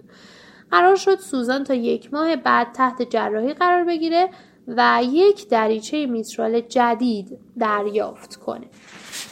قرار 0.71 0.95
شد 0.95 1.19
سوزان 1.19 1.63
تا 1.63 1.73
یک 1.73 2.13
ماه 2.13 2.35
بعد 2.35 2.71
تحت 2.71 3.01
جراحی 3.01 3.53
قرار 3.53 3.83
بگیره 3.83 4.29
و 4.67 5.01
یک 5.03 5.49
دریچه 5.49 6.05
میترال 6.05 6.61
جدید 6.61 7.39
دریافت 7.59 8.35
کنه. 8.35 8.67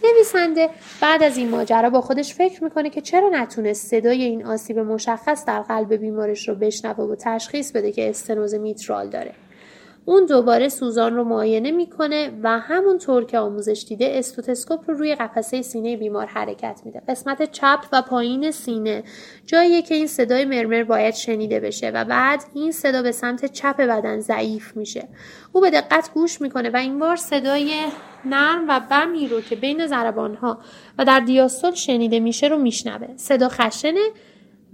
نویسنده 0.04 0.70
بعد 1.02 1.24
از 1.24 1.38
این 1.38 1.50
ماجرا 1.50 1.89
با 1.89 2.02
خودش 2.02 2.34
فکر 2.34 2.64
می‌کنه 2.64 2.89
که 2.89 3.02
چرا 3.02 3.30
نتونست 3.30 3.88
صدای 3.88 4.24
این 4.24 4.45
آسیب 4.45 4.80
مشخص 4.80 5.45
در 5.45 5.62
قلب 5.62 5.93
بیمارش 5.93 6.50
رو 6.50 6.56
بشنوه 6.56 7.04
و 7.04 7.16
تشخیص 7.16 7.72
بده 7.72 7.91
که 7.91 8.10
استنوز 8.10 8.54
میترال 8.54 9.10
داره. 9.10 9.34
اون 10.10 10.26
دوباره 10.26 10.70
سوزان 10.70 11.16
رو 11.16 11.24
معاینه 11.24 11.72
می‌کنه 11.72 12.32
و 12.43 12.60
همونطور 12.60 13.26
که 13.26 13.39
آموزش 13.39 13.86
دیده 13.88 14.12
استوتسکوپ 14.14 14.89
رو 14.89 14.97
روی 14.97 15.16
قفسه 15.16 15.62
سینه 15.62 15.97
بیمار 15.97 16.26
حرکت 16.26 16.82
میده. 16.86 17.01
قسمت 17.07 17.51
چپ 17.51 17.80
و 17.93 18.01
پایین 18.01 18.51
سینه. 18.51 19.03
جاییه 19.45 19.82
که 19.82 19.95
این 19.95 20.07
صدای 20.07 20.45
مرمر 20.45 20.84
باید 20.84 21.14
شنیده 21.14 21.60
بشه 21.60 21.89
و 21.89 22.05
بعد 22.05 22.43
این 22.53 22.72
صدا 22.72 23.01
به 23.01 23.12
سمت 23.12 23.45
چپ 23.45 23.78
بدن 23.78 24.20
ضعیف 24.20 24.78
میشه. 24.78 25.07
او 25.51 25.62
به 25.62 25.70
دقت 25.70 26.12
گوش 26.14 26.41
می‌کنه 26.41 26.70
و 26.70 26.78
این 26.78 26.99
بار 26.99 27.16
صدای 27.16 27.74
نرم 28.26 28.66
و 28.68 28.82
بمی 28.91 29.28
رو 29.28 29.41
که 29.41 29.55
بین 29.55 29.88
ضربان 29.88 30.36
ها 30.36 30.60
و 30.97 31.05
در 31.05 31.20
دیاستول 31.20 31.72
شنیده 31.72 32.20
میشه 32.20 32.47
رو 32.47 32.57
میشنوه. 32.57 33.07
صدا 33.16 33.49
خشنه 33.49 34.10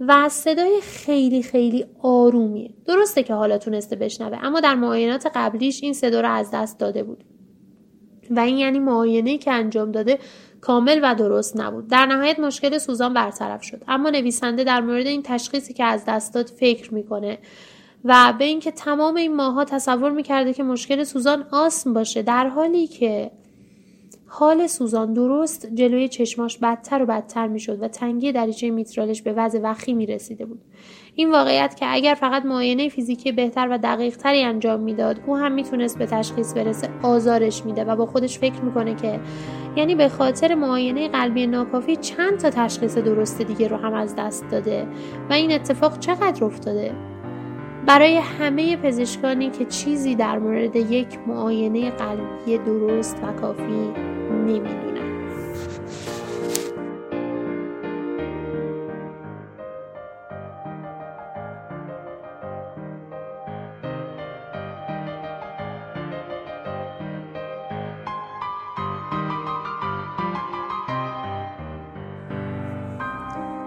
و 0.00 0.28
صدای 0.28 0.80
خیلی 0.82 1.42
خیلی 1.42 1.86
آرومیه. 2.02 2.70
درسته 2.86 3.22
که 3.22 3.34
حالا 3.34 3.58
تونسته 3.58 3.96
بشنوه 3.96 4.38
اما 4.42 4.60
در 4.60 4.74
معاینات 4.74 5.30
قبلیش 5.34 5.82
این 5.82 5.92
صدا 5.92 6.20
رو 6.20 6.30
از 6.30 6.50
دست 6.52 6.78
داده 6.78 7.02
بود. 7.02 7.24
و 8.30 8.40
این 8.40 8.58
یعنی 8.58 8.78
معاینه 8.78 9.38
که 9.38 9.52
انجام 9.52 9.92
داده 9.92 10.18
کامل 10.60 11.00
و 11.02 11.14
درست 11.14 11.56
نبود. 11.56 11.88
در 11.88 12.06
نهایت 12.06 12.38
مشکل 12.38 12.78
سوزان 12.78 13.14
برطرف 13.14 13.62
شد. 13.62 13.82
اما 13.88 14.10
نویسنده 14.10 14.64
در 14.64 14.80
مورد 14.80 15.06
این 15.06 15.22
تشخیصی 15.22 15.74
که 15.74 15.84
از 15.84 16.04
دست 16.08 16.34
داد 16.34 16.46
فکر 16.46 16.94
می‌کنه 16.94 17.38
و 18.04 18.34
به 18.38 18.44
اینکه 18.44 18.70
تمام 18.70 19.16
این 19.16 19.36
ماها 19.36 19.64
تصور 19.64 20.10
می‌کرده 20.10 20.52
که 20.52 20.62
مشکل 20.62 21.04
سوزان 21.04 21.46
آسم 21.52 21.94
باشه 21.94 22.22
در 22.22 22.48
حالی 22.48 22.86
که 22.86 23.30
حال 24.28 24.66
سوزان 24.66 25.12
درست 25.12 25.66
جلوی 25.74 26.08
چشماش 26.08 26.58
بدتر 26.58 27.02
و 27.02 27.06
بدتر 27.06 27.46
می‌شد 27.46 27.82
و 27.82 27.88
تنگی 27.88 28.32
دریچه 28.32 28.70
میترالش 28.70 29.22
به 29.22 29.32
وضع 29.32 29.60
وخی 29.62 29.94
می 29.94 30.06
رسیده 30.06 30.46
بود. 30.46 30.60
این 31.14 31.32
واقعیت 31.32 31.76
که 31.76 31.86
اگر 31.88 32.14
فقط 32.14 32.44
معاینه 32.44 32.88
فیزیکی 32.88 33.32
بهتر 33.32 33.68
و 33.70 33.78
دقیق 33.78 34.16
تری 34.16 34.42
انجام 34.42 34.80
می‌داد 34.80 35.20
او 35.26 35.36
هم 35.36 35.52
می‌تونست 35.52 35.98
به 35.98 36.06
تشخیص 36.06 36.54
برسه 36.54 36.88
آزارش 37.02 37.64
میده 37.64 37.84
و 37.84 37.96
با 37.96 38.06
خودش 38.06 38.38
فکر 38.38 38.60
می‌کنه 38.60 38.94
که 38.94 39.20
یعنی 39.76 39.94
به 39.94 40.08
خاطر 40.08 40.54
معاینه 40.54 41.08
قلبی 41.08 41.46
ناکافی 41.46 41.96
چند 41.96 42.38
تا 42.38 42.50
تشخیص 42.50 42.98
درست 42.98 43.42
دیگه 43.42 43.68
رو 43.68 43.76
هم 43.76 43.94
از 43.94 44.14
دست 44.16 44.50
داده 44.50 44.86
و 45.30 45.32
این 45.32 45.52
اتفاق 45.52 45.98
چقدر 45.98 46.44
افتاده؟ 46.44 46.92
برای 47.86 48.16
همه 48.16 48.76
پزشکانی 48.76 49.50
که 49.50 49.64
چیزی 49.64 50.14
در 50.14 50.38
مورد 50.38 50.76
یک 50.76 51.18
معاینه 51.26 51.90
قلبی 51.90 52.58
درست 52.58 53.16
و 53.22 53.32
کافی 53.32 53.92
نمی‌دونن. 54.30 54.96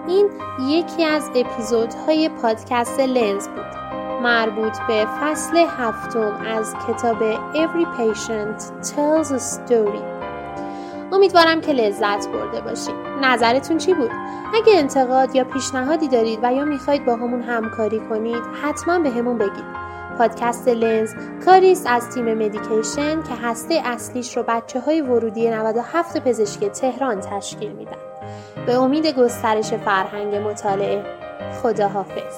این 0.07 0.29
یکی 0.69 1.03
از 1.03 1.31
اپیزودهای 1.35 2.29
پادکست 2.29 2.99
لنز 2.99 3.47
بود. 3.47 3.68
مربوط 4.21 4.77
به 4.87 5.07
فصل 5.21 5.57
هفتم 5.57 6.45
از 6.47 6.75
کتاب 6.87 7.17
Every 7.53 7.85
Patient 7.97 8.87
Tells 8.87 9.31
a 9.31 9.39
Story. 9.39 10.03
امیدوارم 11.11 11.61
که 11.61 11.73
لذت 11.73 12.27
برده 12.27 12.61
باشید 12.61 12.95
نظرتون 13.21 13.77
چی 13.77 13.93
بود؟ 13.93 14.11
اگه 14.53 14.77
انتقاد 14.77 15.35
یا 15.35 15.43
پیشنهادی 15.43 16.07
دارید 16.07 16.39
و 16.43 16.53
یا 16.53 16.65
می‌خواید 16.65 17.05
با 17.05 17.15
همون 17.15 17.41
همکاری 17.41 17.99
کنید 17.99 18.43
حتما 18.63 18.99
به 18.99 19.09
همون 19.09 19.37
بگید. 19.37 19.89
پادکست 20.17 20.67
لنز 20.67 21.13
کاری 21.45 21.71
است 21.71 21.87
از 21.89 22.09
تیم 22.09 22.33
مدیکیشن 22.33 23.23
که 23.23 23.33
هسته 23.43 23.81
اصلیش 23.85 24.37
رو 24.37 24.43
بچه 24.47 24.79
های 24.79 25.01
ورودی 25.01 25.49
97 25.49 26.17
پزشکی 26.17 26.69
تهران 26.69 27.19
تشکیل 27.19 27.71
میدن. 27.71 27.97
به 28.65 28.75
امید 28.75 29.07
گسترش 29.07 29.73
فرهنگ 29.73 30.35
مطالعه 30.35 31.03
خداحافظ. 31.63 32.35